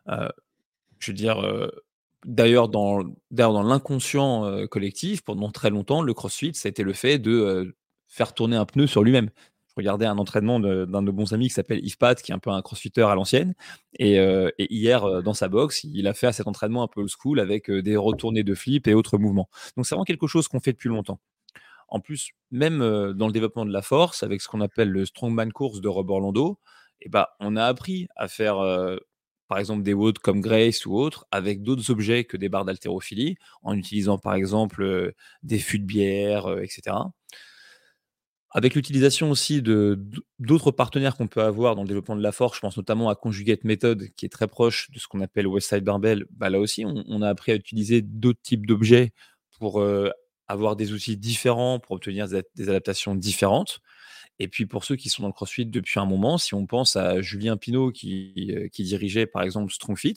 Euh, 0.09 0.29
je 0.99 1.11
veux 1.11 1.15
dire, 1.15 1.69
d'ailleurs, 2.25 2.67
dans, 2.67 3.03
dans 3.31 3.63
l'inconscient 3.63 4.67
collectif, 4.67 5.21
pendant 5.21 5.49
très 5.49 5.69
longtemps, 5.69 6.01
le 6.01 6.13
crossfit, 6.13 6.53
ça 6.53 6.67
a 6.67 6.69
été 6.71 6.83
le 6.83 6.91
fait 6.91 7.19
de 7.19 7.73
faire 8.07 8.33
tourner 8.33 8.57
un 8.57 8.65
pneu 8.65 8.85
sur 8.85 9.01
lui-même 9.01 9.29
regardais 9.79 10.05
un 10.05 10.17
entraînement 10.17 10.59
d'un 10.59 10.85
de, 10.85 11.01
nos 11.01 11.13
bons 11.13 11.33
amis 11.33 11.47
qui 11.47 11.53
s'appelle 11.53 11.83
Yves 11.83 11.97
Pat, 11.97 12.21
qui 12.21 12.31
est 12.31 12.35
un 12.35 12.39
peu 12.39 12.49
un 12.49 12.61
crossfitter 12.61 13.01
à 13.01 13.15
l'ancienne. 13.15 13.55
Et, 13.97 14.19
euh, 14.19 14.49
hier, 14.59 15.03
euh, 15.03 15.21
dans 15.21 15.33
sa 15.33 15.47
boxe, 15.47 15.83
il 15.83 16.07
a 16.07 16.13
fait 16.13 16.31
cet 16.31 16.47
entraînement 16.47 16.83
un 16.83 16.87
peu 16.87 17.01
old 17.01 17.09
school 17.09 17.39
avec 17.39 17.69
euh, 17.69 17.81
des 17.81 17.97
retournées 17.97 18.43
de 18.43 18.55
flip 18.55 18.87
et 18.87 18.93
autres 18.93 19.17
mouvements. 19.17 19.49
Donc, 19.75 19.85
c'est 19.85 19.95
vraiment 19.95 20.05
quelque 20.05 20.27
chose 20.27 20.47
qu'on 20.47 20.59
fait 20.59 20.73
depuis 20.73 20.89
longtemps. 20.89 21.19
En 21.87 21.99
plus, 21.99 22.31
même 22.51 22.79
dans 23.13 23.25
le 23.25 23.33
développement 23.33 23.65
de 23.65 23.73
la 23.73 23.81
force, 23.81 24.21
avec 24.21 24.41
ce 24.41 24.47
qu'on 24.47 24.61
appelle 24.61 24.89
le 24.89 25.05
Strongman 25.05 25.51
Course 25.51 25.81
de 25.81 25.87
Rob 25.87 26.09
Orlando, 26.11 26.59
eh 27.01 27.09
ben, 27.09 27.25
on 27.39 27.55
a 27.55 27.65
appris 27.65 28.07
à 28.15 28.27
faire, 28.27 28.57
par 29.47 29.57
exemple, 29.57 29.81
des 29.81 29.95
WOD 29.95 30.19
comme 30.19 30.39
Grace 30.39 30.85
ou 30.85 30.93
autres, 30.93 31.25
avec 31.31 31.63
d'autres 31.63 31.89
objets 31.89 32.25
que 32.25 32.37
des 32.37 32.47
barres 32.47 32.65
d'haltérophilie, 32.65 33.37
en 33.63 33.75
utilisant 33.75 34.19
par 34.19 34.35
exemple 34.35 35.13
des 35.41 35.57
fûts 35.57 35.79
de 35.79 35.85
bière, 35.85 36.59
etc 36.61 36.95
avec 38.51 38.73
l'utilisation 38.73 39.29
aussi 39.29 39.61
de 39.61 39.99
d'autres 40.39 40.71
partenaires 40.71 41.15
qu'on 41.15 41.27
peut 41.27 41.43
avoir 41.43 41.75
dans 41.75 41.83
le 41.83 41.87
développement 41.87 42.15
de 42.15 42.23
la 42.23 42.31
force, 42.31 42.55
je 42.55 42.61
pense 42.61 42.77
notamment 42.77 43.09
à 43.09 43.15
Conjugate 43.15 43.63
Method, 43.63 44.09
qui 44.15 44.25
est 44.25 44.29
très 44.29 44.47
proche 44.47 44.89
de 44.91 44.99
ce 44.99 45.07
qu'on 45.07 45.21
appelle 45.21 45.47
Westside 45.47 45.83
Barbell. 45.83 46.25
Bah 46.31 46.49
là 46.49 46.59
aussi, 46.59 46.83
on, 46.85 47.21
a 47.21 47.29
appris 47.29 47.51
à 47.51 47.55
utiliser 47.55 48.01
d'autres 48.01 48.41
types 48.41 48.65
d'objets 48.65 49.11
pour 49.59 49.81
euh, 49.81 50.09
avoir 50.47 50.75
des 50.75 50.93
outils 50.93 51.15
différents, 51.15 51.79
pour 51.79 51.95
obtenir 51.97 52.27
des, 52.27 52.69
adaptations 52.69 53.13
différentes. 53.13 53.81
Et 54.39 54.47
puis 54.47 54.65
pour 54.65 54.83
ceux 54.83 54.95
qui 54.95 55.09
sont 55.09 55.21
dans 55.21 55.27
le 55.27 55.33
CrossFit 55.33 55.65
depuis 55.65 55.99
un 55.99 56.05
moment, 56.05 56.37
si 56.37 56.55
on 56.55 56.65
pense 56.65 56.95
à 56.95 57.21
Julien 57.21 57.57
Pinault 57.57 57.91
qui, 57.91 58.51
euh, 58.55 58.67
qui 58.69 58.83
dirigeait 58.83 59.27
par 59.27 59.43
exemple 59.43 59.71
StrongFit, 59.71 60.15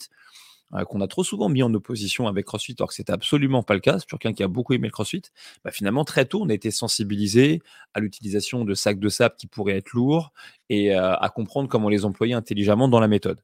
euh, 0.73 0.83
qu'on 0.85 1.01
a 1.01 1.07
trop 1.07 1.23
souvent 1.23 1.49
mis 1.49 1.61
en 1.63 1.73
opposition 1.73 2.27
avec 2.27 2.45
CrossFit, 2.45 2.75
alors 2.79 2.89
que 2.89 2.95
c'était 2.95 3.13
absolument 3.13 3.63
pas 3.63 3.73
le 3.73 3.79
cas. 3.79 3.99
C'est 3.99 4.07
quelqu'un 4.07 4.33
qui 4.33 4.43
a 4.43 4.47
beaucoup 4.47 4.73
aimé 4.73 4.87
le 4.87 4.91
CrossFit. 4.91 5.21
Bah, 5.63 5.71
finalement, 5.71 6.03
très 6.03 6.25
tôt, 6.25 6.41
on 6.41 6.49
a 6.49 6.53
été 6.53 6.71
sensibilisé 6.71 7.61
à 7.93 7.99
l'utilisation 7.99 8.65
de 8.65 8.73
sacs 8.73 8.99
de 8.99 9.09
sable 9.09 9.35
qui 9.37 9.47
pourraient 9.47 9.77
être 9.77 9.91
lourds 9.91 10.33
et 10.69 10.95
euh, 10.95 11.15
à 11.15 11.29
comprendre 11.29 11.69
comment 11.69 11.89
les 11.89 12.05
employer 12.05 12.33
intelligemment 12.33 12.87
dans 12.87 12.99
la 12.99 13.07
méthode. 13.07 13.43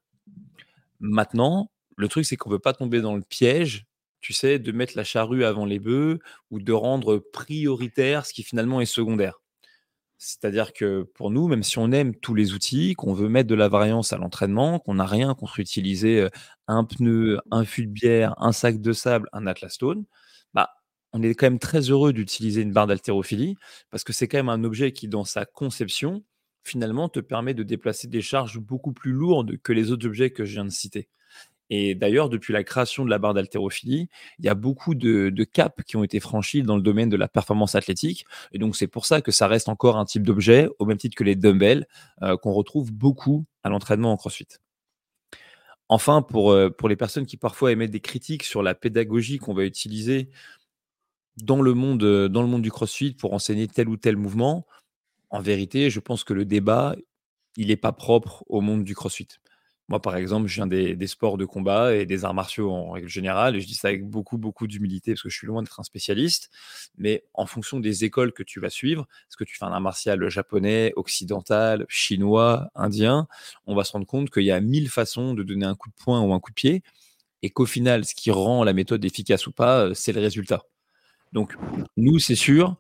Maintenant, 0.99 1.71
le 1.97 2.07
truc, 2.07 2.25
c'est 2.25 2.35
qu'on 2.35 2.49
ne 2.49 2.55
veut 2.55 2.59
pas 2.59 2.73
tomber 2.73 3.01
dans 3.01 3.15
le 3.15 3.21
piège, 3.21 3.85
tu 4.21 4.33
sais, 4.33 4.59
de 4.59 4.71
mettre 4.71 4.93
la 4.95 5.03
charrue 5.03 5.43
avant 5.43 5.65
les 5.65 5.79
bœufs 5.79 6.19
ou 6.51 6.59
de 6.59 6.73
rendre 6.73 7.17
prioritaire 7.17 8.25
ce 8.25 8.33
qui 8.33 8.43
finalement 8.43 8.81
est 8.81 8.85
secondaire. 8.85 9.39
C'est-à-dire 10.19 10.73
que 10.73 11.03
pour 11.15 11.31
nous, 11.31 11.47
même 11.47 11.63
si 11.63 11.77
on 11.79 11.91
aime 11.93 12.13
tous 12.13 12.35
les 12.35 12.53
outils, 12.53 12.93
qu'on 12.93 13.13
veut 13.13 13.29
mettre 13.29 13.47
de 13.49 13.55
la 13.55 13.69
variance 13.69 14.11
à 14.13 14.17
l'entraînement, 14.17 14.79
qu'on 14.79 14.95
n'a 14.95 15.05
rien 15.05 15.33
contre 15.33 15.59
utiliser 15.61 16.27
un 16.67 16.83
pneu, 16.83 17.39
un 17.51 17.63
fût 17.65 17.87
de 17.87 17.91
bière, 17.91 18.35
un 18.37 18.51
sac 18.51 18.81
de 18.81 18.91
sable, 18.93 19.29
un 19.31 19.47
Atlas 19.47 19.73
Stone, 19.73 20.03
bah, 20.53 20.69
on 21.13 21.23
est 21.23 21.33
quand 21.35 21.45
même 21.47 21.59
très 21.59 21.89
heureux 21.89 22.11
d'utiliser 22.11 22.61
une 22.61 22.73
barre 22.73 22.87
d'haltérophilie 22.87 23.55
parce 23.91 24.03
que 24.03 24.11
c'est 24.13 24.27
quand 24.27 24.37
même 24.37 24.49
un 24.49 24.63
objet 24.65 24.91
qui, 24.91 25.07
dans 25.07 25.23
sa 25.23 25.45
conception, 25.45 26.23
finalement, 26.65 27.07
te 27.07 27.21
permet 27.21 27.53
de 27.53 27.63
déplacer 27.63 28.09
des 28.09 28.21
charges 28.21 28.59
beaucoup 28.59 28.91
plus 28.91 29.13
lourdes 29.13 29.57
que 29.59 29.71
les 29.71 29.91
autres 29.91 30.05
objets 30.05 30.31
que 30.31 30.43
je 30.43 30.53
viens 30.53 30.65
de 30.65 30.69
citer. 30.69 31.07
Et 31.69 31.93
d'ailleurs, 31.95 32.29
depuis 32.29 32.51
la 32.51 32.63
création 32.63 33.05
de 33.05 33.09
la 33.09 33.19
barre 33.19 33.33
d'haltérophilie, 33.33 34.09
il 34.39 34.45
y 34.45 34.49
a 34.49 34.55
beaucoup 34.55 34.95
de, 34.95 35.43
caps 35.43 35.83
qui 35.85 35.97
ont 35.97 36.03
été 36.03 36.19
franchis 36.19 36.63
dans 36.63 36.75
le 36.75 36.81
domaine 36.81 37.09
de 37.09 37.17
la 37.17 37.27
performance 37.27 37.75
athlétique. 37.75 38.25
Et 38.51 38.57
donc, 38.57 38.75
c'est 38.75 38.87
pour 38.87 39.05
ça 39.05 39.21
que 39.21 39.31
ça 39.31 39.47
reste 39.47 39.69
encore 39.69 39.97
un 39.97 40.05
type 40.05 40.23
d'objet, 40.23 40.67
au 40.79 40.85
même 40.85 40.97
titre 40.97 41.15
que 41.15 41.23
les 41.23 41.35
dumbbells, 41.35 41.85
euh, 42.23 42.37
qu'on 42.37 42.53
retrouve 42.53 42.91
beaucoup 42.91 43.45
à 43.63 43.69
l'entraînement 43.69 44.11
en 44.11 44.17
CrossFit. 44.17 44.47
Enfin, 45.89 46.21
pour, 46.21 46.51
euh, 46.51 46.69
pour 46.69 46.89
les 46.89 46.95
personnes 46.95 47.25
qui 47.25 47.37
parfois 47.37 47.71
émettent 47.71 47.91
des 47.91 47.99
critiques 47.99 48.43
sur 48.43 48.61
la 48.63 48.75
pédagogie 48.75 49.37
qu'on 49.37 49.53
va 49.53 49.65
utiliser 49.65 50.29
dans 51.37 51.61
le, 51.61 51.73
monde, 51.73 52.03
euh, 52.03 52.29
dans 52.29 52.41
le 52.41 52.47
monde 52.47 52.61
du 52.61 52.71
CrossFit 52.71 53.13
pour 53.13 53.33
enseigner 53.33 53.67
tel 53.67 53.89
ou 53.89 53.97
tel 53.97 54.17
mouvement, 54.17 54.65
en 55.29 55.41
vérité, 55.41 55.89
je 55.89 55.99
pense 55.99 56.23
que 56.23 56.33
le 56.33 56.45
débat, 56.45 56.95
il 57.55 57.67
n'est 57.67 57.77
pas 57.77 57.91
propre 57.91 58.43
au 58.47 58.61
monde 58.61 58.83
du 58.83 58.95
CrossFit 58.95 59.27
Moi, 59.89 59.99
par 59.99 60.15
exemple, 60.15 60.47
je 60.47 60.55
viens 60.55 60.67
des, 60.67 61.07
sports 61.07 61.37
de 61.37 61.45
combat 61.45 61.95
et 61.95 62.05
des 62.05 62.23
arts 62.23 62.35
martiaux 62.35 62.71
en 62.71 62.91
règle 62.91 63.09
générale, 63.09 63.55
et 63.55 63.61
je 63.61 63.65
dis 63.65 63.73
ça 63.73 63.87
avec 63.87 64.07
beaucoup, 64.07 64.37
beaucoup 64.37 64.67
d'humilité 64.67 65.13
parce 65.13 65.23
que 65.23 65.29
je 65.29 65.35
suis 65.35 65.47
loin 65.47 65.63
d'être 65.63 65.79
un 65.79 65.83
spécialiste. 65.83 66.51
Mais 66.97 67.25
en 67.33 67.47
fonction 67.47 67.79
des 67.79 68.05
écoles 68.05 68.31
que 68.31 68.43
tu 68.43 68.59
vas 68.59 68.69
suivre, 68.69 69.07
est-ce 69.27 69.35
que 69.35 69.43
tu 69.43 69.57
fais 69.57 69.65
un 69.65 69.71
art 69.71 69.81
martial 69.81 70.29
japonais, 70.29 70.93
occidental, 70.95 71.87
chinois, 71.89 72.69
indien, 72.75 73.27
on 73.65 73.75
va 73.75 73.83
se 73.83 73.91
rendre 73.93 74.05
compte 74.05 74.29
qu'il 74.29 74.43
y 74.43 74.51
a 74.51 74.61
mille 74.61 74.89
façons 74.89 75.33
de 75.33 75.41
donner 75.41 75.65
un 75.65 75.75
coup 75.75 75.89
de 75.89 75.95
poing 75.95 76.21
ou 76.21 76.33
un 76.33 76.39
coup 76.39 76.51
de 76.51 76.55
pied, 76.55 76.83
et 77.41 77.49
qu'au 77.49 77.65
final, 77.65 78.05
ce 78.05 78.13
qui 78.13 78.29
rend 78.29 78.63
la 78.63 78.73
méthode 78.73 79.03
efficace 79.03 79.47
ou 79.47 79.51
pas, 79.51 79.85
euh, 79.85 79.93
c'est 79.95 80.13
le 80.13 80.21
résultat. 80.21 80.61
Donc, 81.33 81.55
nous, 81.97 82.19
c'est 82.19 82.35
sûr 82.35 82.75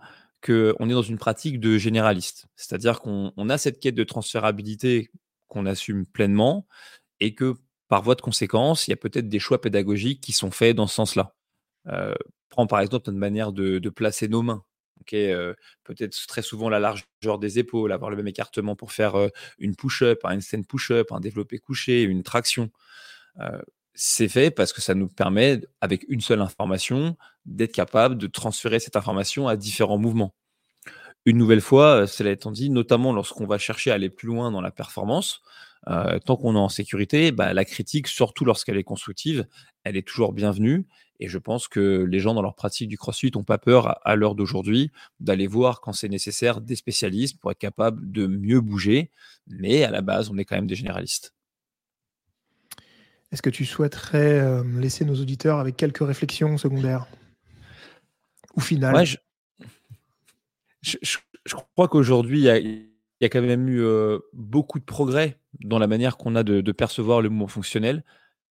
qu'on 0.45 0.89
est 0.89 0.93
dans 0.93 1.01
une 1.01 1.17
pratique 1.17 1.59
de 1.59 1.79
généraliste. 1.79 2.47
C'est-à-dire 2.55 3.01
qu'on 3.01 3.49
a 3.49 3.57
cette 3.57 3.79
quête 3.79 3.95
de 3.95 4.03
transférabilité 4.03 5.09
qu'on 5.47 5.65
assume 5.65 6.05
pleinement 6.05 6.65
et 7.19 7.35
que 7.35 7.55
par 7.89 8.03
voie 8.03 8.15
de 8.15 8.21
conséquence, 8.21 8.87
il 8.87 8.91
y 8.91 8.93
a 8.93 8.97
peut-être 8.97 9.27
des 9.27 9.39
choix 9.39 9.59
pédagogiques 9.59 10.21
qui 10.21 10.31
sont 10.31 10.51
faits 10.51 10.75
dans 10.75 10.87
ce 10.87 10.95
sens-là. 10.95 11.35
Euh, 11.87 12.13
prends 12.49 12.67
par 12.67 12.79
exemple 12.79 13.09
notre 13.09 13.19
manière 13.19 13.51
de, 13.51 13.89
placer 13.89 14.27
nos 14.27 14.43
mains. 14.43 14.63
Euh, 15.13 15.55
peut-être 15.85 16.15
très 16.27 16.43
souvent 16.43 16.69
la 16.69 16.79
largeur 16.79 17.39
des 17.39 17.57
épaules, 17.57 17.91
avoir 17.91 18.11
le 18.11 18.17
même 18.17 18.27
écartement 18.27 18.75
pour 18.75 18.91
faire 18.91 19.15
euh, 19.15 19.29
une 19.57 19.75
push-up, 19.75 20.19
un 20.23 20.35
handstand 20.37 20.63
push-up, 20.63 21.11
un 21.11 21.19
développé 21.19 21.57
couché, 21.57 22.03
une 22.03 22.21
traction. 22.21 22.69
c'est 23.95 24.29
fait 24.29 24.51
parce 24.51 24.71
que 24.71 24.81
ça 24.81 24.93
nous 24.93 25.07
permet, 25.07 25.61
avec 25.81 26.05
une 26.09 26.21
seule 26.21 26.41
information, 26.41 27.17
d'être 27.45 27.73
capable 27.73 28.17
de 28.17 28.27
transférer 28.27 28.79
cette 28.79 28.95
information 28.95 29.47
à 29.47 29.55
différents 29.57 29.97
mouvements. 29.97 30.35
Une 31.25 31.37
nouvelle 31.37 31.61
fois, 31.61 32.07
cela 32.07 32.31
étant 32.31 32.51
dit, 32.51 32.69
notamment 32.69 33.13
lorsqu'on 33.13 33.45
va 33.45 33.57
chercher 33.57 33.91
à 33.91 33.95
aller 33.95 34.09
plus 34.09 34.27
loin 34.27 34.51
dans 34.51 34.61
la 34.61 34.71
performance, 34.71 35.41
euh, 35.87 36.19
tant 36.19 36.35
qu'on 36.35 36.55
est 36.55 36.59
en 36.59 36.69
sécurité, 36.69 37.31
bah, 37.31 37.53
la 37.53 37.65
critique, 37.65 38.07
surtout 38.07 38.45
lorsqu'elle 38.45 38.77
est 38.77 38.83
constructive, 38.83 39.47
elle 39.83 39.97
est 39.97 40.07
toujours 40.07 40.33
bienvenue. 40.33 40.85
Et 41.21 41.27
je 41.27 41.37
pense 41.37 41.67
que 41.67 42.03
les 42.03 42.19
gens 42.19 42.33
dans 42.33 42.41
leur 42.41 42.55
pratique 42.55 42.87
du 42.87 42.97
crossfit 42.97 43.31
n'ont 43.33 43.43
pas 43.43 43.57
peur 43.57 43.99
à, 44.07 44.15
l'heure 44.15 44.35
d'aujourd'hui 44.35 44.91
d'aller 45.19 45.47
voir 45.47 45.81
quand 45.81 45.91
c'est 45.91 46.07
nécessaire 46.07 46.61
des 46.61 46.75
spécialistes 46.75 47.39
pour 47.39 47.51
être 47.51 47.59
capable 47.59 48.11
de 48.11 48.25
mieux 48.27 48.61
bouger. 48.61 49.11
Mais 49.47 49.83
à 49.83 49.91
la 49.91 50.01
base, 50.01 50.29
on 50.29 50.37
est 50.37 50.45
quand 50.45 50.55
même 50.55 50.67
des 50.67 50.75
généralistes. 50.75 51.33
Est-ce 53.31 53.41
que 53.41 53.49
tu 53.49 53.65
souhaiterais 53.65 54.39
euh, 54.39 54.63
laisser 54.79 55.05
nos 55.05 55.15
auditeurs 55.15 55.59
avec 55.59 55.75
quelques 55.75 56.05
réflexions 56.05 56.57
secondaires 56.57 57.07
ou 58.55 58.61
finales? 58.61 59.05
Je, 59.05 60.97
je, 61.01 61.17
crois 61.75 61.89
qu'aujourd'hui, 61.89 62.39
il 62.39 62.43
y 62.43 62.49
a 62.49 62.57
il 63.19 63.23
y 63.23 63.25
a 63.25 63.29
quand 63.29 63.41
même 63.41 63.67
eu 63.67 63.83
beaucoup 64.33 64.79
de 64.79 64.85
progrès 64.85 65.39
dans 65.63 65.79
la 65.79 65.87
manière 65.87 66.17
qu'on 66.17 66.35
a 66.35 66.43
de, 66.43 66.71
percevoir 66.71 67.21
le 67.21 67.29
mouvement 67.29 67.47
fonctionnel. 67.47 68.03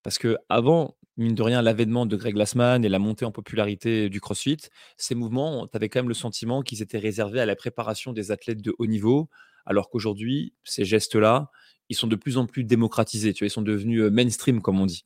Parce 0.03 0.17
que 0.17 0.37
avant, 0.47 0.95
mine 1.17 1.35
de 1.35 1.41
rien, 1.41 1.61
l'avènement 1.61 2.05
de 2.05 2.15
Greg 2.15 2.35
Glassman 2.35 2.85
et 2.85 2.89
la 2.89 2.99
montée 2.99 3.25
en 3.25 3.31
popularité 3.31 4.09
du 4.09 4.21
CrossFit, 4.21 4.57
ces 4.95 5.15
mouvements, 5.15 5.67
tu 5.67 5.75
avais 5.75 5.89
quand 5.89 5.99
même 5.99 6.07
le 6.09 6.13
sentiment 6.13 6.61
qu'ils 6.61 6.81
étaient 6.81 6.99
réservés 6.99 7.39
à 7.39 7.45
la 7.45 7.55
préparation 7.55 8.13
des 8.13 8.31
athlètes 8.31 8.61
de 8.61 8.73
haut 8.77 8.85
niveau, 8.85 9.29
alors 9.65 9.89
qu'aujourd'hui, 9.89 10.53
ces 10.63 10.85
gestes-là, 10.85 11.49
ils 11.89 11.95
sont 11.95 12.07
de 12.07 12.15
plus 12.15 12.37
en 12.37 12.45
plus 12.45 12.63
démocratisés. 12.63 13.33
Ils 13.41 13.49
sont 13.49 13.63
devenus 13.63 14.03
mainstream, 14.03 14.61
comme 14.61 14.79
on 14.79 14.85
dit. 14.85 15.05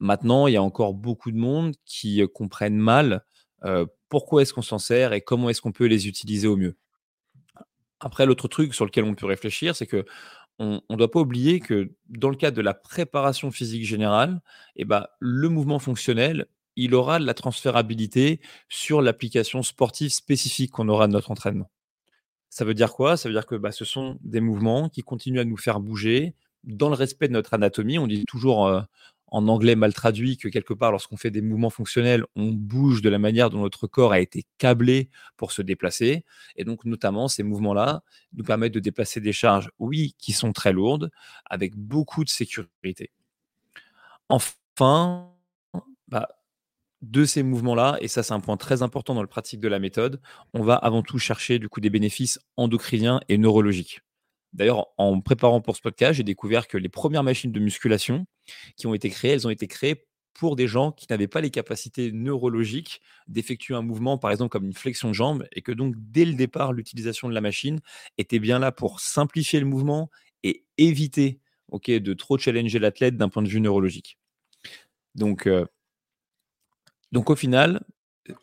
Maintenant, 0.00 0.48
il 0.48 0.52
y 0.54 0.56
a 0.56 0.62
encore 0.62 0.94
beaucoup 0.94 1.30
de 1.30 1.38
monde 1.38 1.74
qui 1.86 2.20
comprennent 2.34 2.76
mal 2.76 3.24
pourquoi 4.08 4.42
est-ce 4.42 4.52
qu'on 4.52 4.62
s'en 4.62 4.78
sert 4.78 5.12
et 5.12 5.22
comment 5.22 5.48
est-ce 5.48 5.62
qu'on 5.62 5.72
peut 5.72 5.86
les 5.86 6.08
utiliser 6.08 6.46
au 6.46 6.56
mieux. 6.56 6.76
Après, 8.00 8.26
l'autre 8.26 8.48
truc 8.48 8.74
sur 8.74 8.84
lequel 8.84 9.04
on 9.04 9.14
peut 9.14 9.26
réfléchir, 9.26 9.76
c'est 9.76 9.86
que 9.86 10.04
on 10.58 10.80
ne 10.88 10.96
doit 10.96 11.10
pas 11.10 11.20
oublier 11.20 11.58
que 11.58 11.90
dans 12.08 12.30
le 12.30 12.36
cadre 12.36 12.56
de 12.56 12.62
la 12.62 12.74
préparation 12.74 13.50
physique 13.50 13.84
générale, 13.84 14.40
eh 14.76 14.84
ben, 14.84 15.06
le 15.18 15.48
mouvement 15.48 15.80
fonctionnel, 15.80 16.46
il 16.76 16.94
aura 16.94 17.18
de 17.18 17.26
la 17.26 17.34
transférabilité 17.34 18.40
sur 18.68 19.02
l'application 19.02 19.62
sportive 19.62 20.12
spécifique 20.12 20.70
qu'on 20.72 20.88
aura 20.88 21.06
de 21.08 21.12
notre 21.12 21.30
entraînement. 21.30 21.70
Ça 22.50 22.64
veut 22.64 22.74
dire 22.74 22.92
quoi? 22.92 23.16
Ça 23.16 23.28
veut 23.28 23.34
dire 23.34 23.46
que 23.46 23.56
bah, 23.56 23.72
ce 23.72 23.84
sont 23.84 24.18
des 24.22 24.40
mouvements 24.40 24.88
qui 24.88 25.02
continuent 25.02 25.40
à 25.40 25.44
nous 25.44 25.56
faire 25.56 25.80
bouger 25.80 26.34
dans 26.62 26.88
le 26.88 26.94
respect 26.94 27.28
de 27.28 27.32
notre 27.32 27.54
anatomie. 27.54 27.98
On 27.98 28.06
dit 28.06 28.24
toujours 28.26 28.66
euh, 28.66 28.80
en 29.34 29.48
anglais 29.48 29.74
mal 29.74 29.92
traduit 29.92 30.36
que 30.36 30.48
quelque 30.48 30.74
part, 30.74 30.92
lorsqu'on 30.92 31.16
fait 31.16 31.32
des 31.32 31.42
mouvements 31.42 31.68
fonctionnels, 31.68 32.24
on 32.36 32.52
bouge 32.52 33.02
de 33.02 33.08
la 33.08 33.18
manière 33.18 33.50
dont 33.50 33.60
notre 33.60 33.88
corps 33.88 34.12
a 34.12 34.20
été 34.20 34.44
câblé 34.58 35.10
pour 35.36 35.50
se 35.50 35.60
déplacer. 35.60 36.24
Et 36.54 36.62
donc, 36.62 36.84
notamment, 36.84 37.26
ces 37.26 37.42
mouvements-là 37.42 38.04
nous 38.34 38.44
permettent 38.44 38.74
de 38.74 38.78
déplacer 38.80 39.20
des 39.20 39.32
charges, 39.32 39.70
oui, 39.80 40.14
qui 40.18 40.32
sont 40.32 40.52
très 40.52 40.72
lourdes, 40.72 41.10
avec 41.46 41.74
beaucoup 41.74 42.22
de 42.22 42.28
sécurité. 42.28 43.10
Enfin, 44.28 45.32
bah, 46.08 46.28
de 47.02 47.24
ces 47.24 47.42
mouvements-là, 47.42 47.98
et 48.00 48.08
ça 48.08 48.22
c'est 48.22 48.34
un 48.34 48.40
point 48.40 48.56
très 48.56 48.82
important 48.82 49.14
dans 49.14 49.22
le 49.22 49.28
pratique 49.28 49.60
de 49.60 49.68
la 49.68 49.80
méthode, 49.80 50.20
on 50.54 50.62
va 50.62 50.76
avant 50.76 51.02
tout 51.02 51.18
chercher 51.18 51.58
du 51.58 51.68
coup 51.68 51.80
des 51.80 51.90
bénéfices 51.90 52.38
endocriniens 52.56 53.20
et 53.28 53.38
neurologiques. 53.38 54.00
D'ailleurs, 54.54 54.86
en 54.96 55.20
préparant 55.20 55.60
pour 55.60 55.76
ce 55.76 55.82
podcast, 55.82 56.14
j'ai 56.14 56.22
découvert 56.22 56.68
que 56.68 56.78
les 56.78 56.88
premières 56.88 57.22
machines 57.22 57.52
de 57.52 57.60
musculation 57.60 58.26
qui 58.76 58.86
ont 58.86 58.94
été 58.94 59.10
créées, 59.10 59.32
elles 59.32 59.46
ont 59.46 59.50
été 59.50 59.66
créées 59.66 60.06
pour 60.32 60.56
des 60.56 60.66
gens 60.66 60.92
qui 60.92 61.06
n'avaient 61.10 61.28
pas 61.28 61.40
les 61.40 61.50
capacités 61.50 62.10
neurologiques 62.12 63.00
d'effectuer 63.28 63.74
un 63.74 63.82
mouvement, 63.82 64.18
par 64.18 64.30
exemple 64.30 64.50
comme 64.50 64.64
une 64.64 64.72
flexion 64.72 65.08
de 65.08 65.14
jambe, 65.14 65.46
et 65.52 65.62
que 65.62 65.72
donc 65.72 65.94
dès 65.96 66.24
le 66.24 66.34
départ, 66.34 66.72
l'utilisation 66.72 67.28
de 67.28 67.34
la 67.34 67.40
machine 67.40 67.80
était 68.18 68.38
bien 68.38 68.58
là 68.58 68.72
pour 68.72 69.00
simplifier 69.00 69.60
le 69.60 69.66
mouvement 69.66 70.10
et 70.42 70.64
éviter 70.78 71.40
de 71.72 72.14
trop 72.14 72.38
challenger 72.38 72.78
l'athlète 72.78 73.16
d'un 73.16 73.28
point 73.28 73.42
de 73.42 73.48
vue 73.48 73.60
neurologique. 73.60 74.18
Donc, 75.14 75.46
euh, 75.46 75.66
donc 77.10 77.30
au 77.30 77.36
final, 77.36 77.84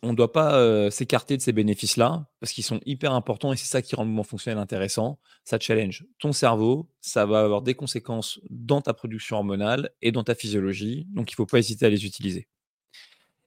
on 0.03 0.11
ne 0.11 0.15
doit 0.15 0.31
pas 0.31 0.91
s'écarter 0.91 1.37
de 1.37 1.41
ces 1.41 1.53
bénéfices-là 1.53 2.27
parce 2.39 2.51
qu'ils 2.51 2.63
sont 2.63 2.79
hyper 2.85 3.13
importants 3.13 3.51
et 3.51 3.57
c'est 3.57 3.65
ça 3.65 3.81
qui 3.81 3.95
rend 3.95 4.03
le 4.03 4.09
mouvement 4.09 4.23
fonctionnel 4.23 4.59
intéressant. 4.59 5.19
Ça 5.43 5.59
challenge 5.59 6.05
ton 6.19 6.33
cerveau, 6.33 6.89
ça 7.01 7.25
va 7.25 7.41
avoir 7.41 7.61
des 7.61 7.73
conséquences 7.73 8.39
dans 8.49 8.81
ta 8.81 8.93
production 8.93 9.37
hormonale 9.37 9.89
et 10.01 10.11
dans 10.11 10.23
ta 10.23 10.35
physiologie, 10.35 11.07
donc 11.09 11.31
il 11.31 11.33
ne 11.33 11.37
faut 11.37 11.45
pas 11.45 11.59
hésiter 11.59 11.85
à 11.85 11.89
les 11.89 12.05
utiliser. 12.05 12.47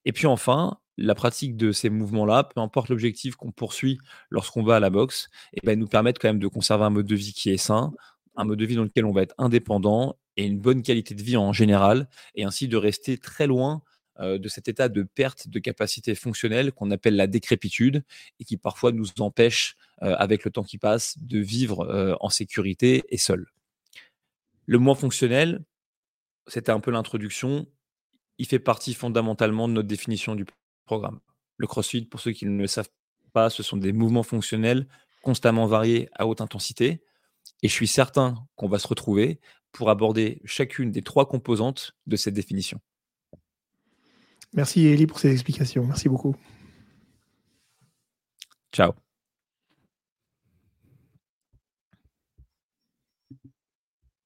Et 0.05 0.12
puis 0.12 0.27
enfin, 0.27 0.79
la 0.97 1.14
pratique 1.14 1.57
de 1.57 1.73
ces 1.73 1.90
mouvements-là, 1.90 2.44
peu 2.44 2.61
importe 2.61 2.88
l'objectif 2.88 3.37
qu'on 3.37 3.53
poursuit 3.53 3.99
lorsqu'on 4.31 4.62
va 4.62 4.77
à 4.77 4.81
la 4.81 4.90
boxe, 4.90 5.29
et 5.53 5.61
eh 5.62 5.66
ben, 5.66 5.79
nous 5.79 5.87
permettent 5.87 6.18
quand 6.18 6.29
même 6.29 6.38
de 6.38 6.49
conserver 6.49 6.85
un 6.85 6.90
mode 6.90 7.07
de 7.07 7.16
vie 7.16 7.33
qui 7.33 7.51
est 7.51 7.57
sain, 7.57 7.92
un 8.37 8.44
mode 8.44 8.59
de 8.59 8.66
vie 8.66 8.77
dans 8.77 8.85
lequel 8.85 9.05
on 9.05 9.12
va 9.12 9.23
être 9.23 9.35
indépendant 9.38 10.16
et 10.37 10.44
une 10.44 10.59
bonne 10.59 10.83
qualité 10.83 11.14
de 11.14 11.23
vie 11.23 11.37
en 11.37 11.53
général, 11.53 12.09
et 12.35 12.44
ainsi 12.44 12.68
de 12.68 12.77
rester 12.77 13.18
très 13.18 13.47
loin 13.47 13.83
euh, 13.83 13.93
de 14.20 14.48
cet 14.48 14.68
état 14.68 14.88
de 14.88 15.03
perte 15.03 15.48
de 15.48 15.59
capacité 15.59 16.14
fonctionnelle 16.14 16.72
qu'on 16.72 16.90
appelle 16.90 17.16
la 17.16 17.27
décrépitude 17.27 18.05
et 18.38 18.44
qui 18.44 18.57
parfois 18.57 18.92
nous 18.92 19.09
empêche, 19.18 19.77
euh, 20.03 20.14
avec 20.18 20.44
le 20.44 20.50
temps 20.50 20.62
qui 20.62 20.79
passe, 20.79 21.16
de 21.18 21.38
vivre 21.38 21.81
euh, 21.88 22.14
en 22.20 22.29
sécurité 22.29 23.05
et 23.09 23.18
seul. 23.18 23.46
Le 24.66 24.79
moins 24.79 24.94
fonctionnel, 24.94 25.64
c'était 26.46 26.72
un 26.72 26.81
peu 26.81 26.90
l'introduction, 26.90 27.66
il 28.38 28.46
fait 28.46 28.59
partie 28.59 28.94
fondamentalement 28.94 29.68
de 29.68 29.74
notre 29.74 29.88
définition 29.88 30.35
du 30.35 30.44
programme. 30.87 31.20
Le 31.57 31.66
CrossFit, 31.66 32.05
pour 32.05 32.20
ceux 32.20 32.33
qui 32.33 32.46
ne 32.46 32.61
le 32.61 32.66
savent 32.66 32.90
pas, 33.33 33.50
ce 33.50 33.62
sont 33.62 33.77
des 33.77 33.92
mouvements 33.92 34.22
fonctionnels 34.22 34.88
constamment 35.22 35.66
variés 35.66 36.09
à 36.14 36.27
haute 36.27 36.40
intensité. 36.40 37.03
Et 37.62 37.68
je 37.68 37.72
suis 37.72 37.87
certain 37.87 38.46
qu'on 38.57 38.68
va 38.68 38.79
se 38.79 38.88
retrouver 38.88 39.40
pour 39.72 39.90
aborder 39.90 40.40
chacune 40.44 40.90
des 40.90 41.03
trois 41.03 41.27
composantes 41.27 41.96
de 42.07 42.16
cette 42.16 42.35
définition. 42.35 42.81
Merci 44.55 44.87
Elie 44.87 45.07
pour 45.07 45.19
ces 45.19 45.33
explications. 45.33 45.85
Merci 45.85 46.09
beaucoup. 46.09 46.35
Ciao. 48.73 49.04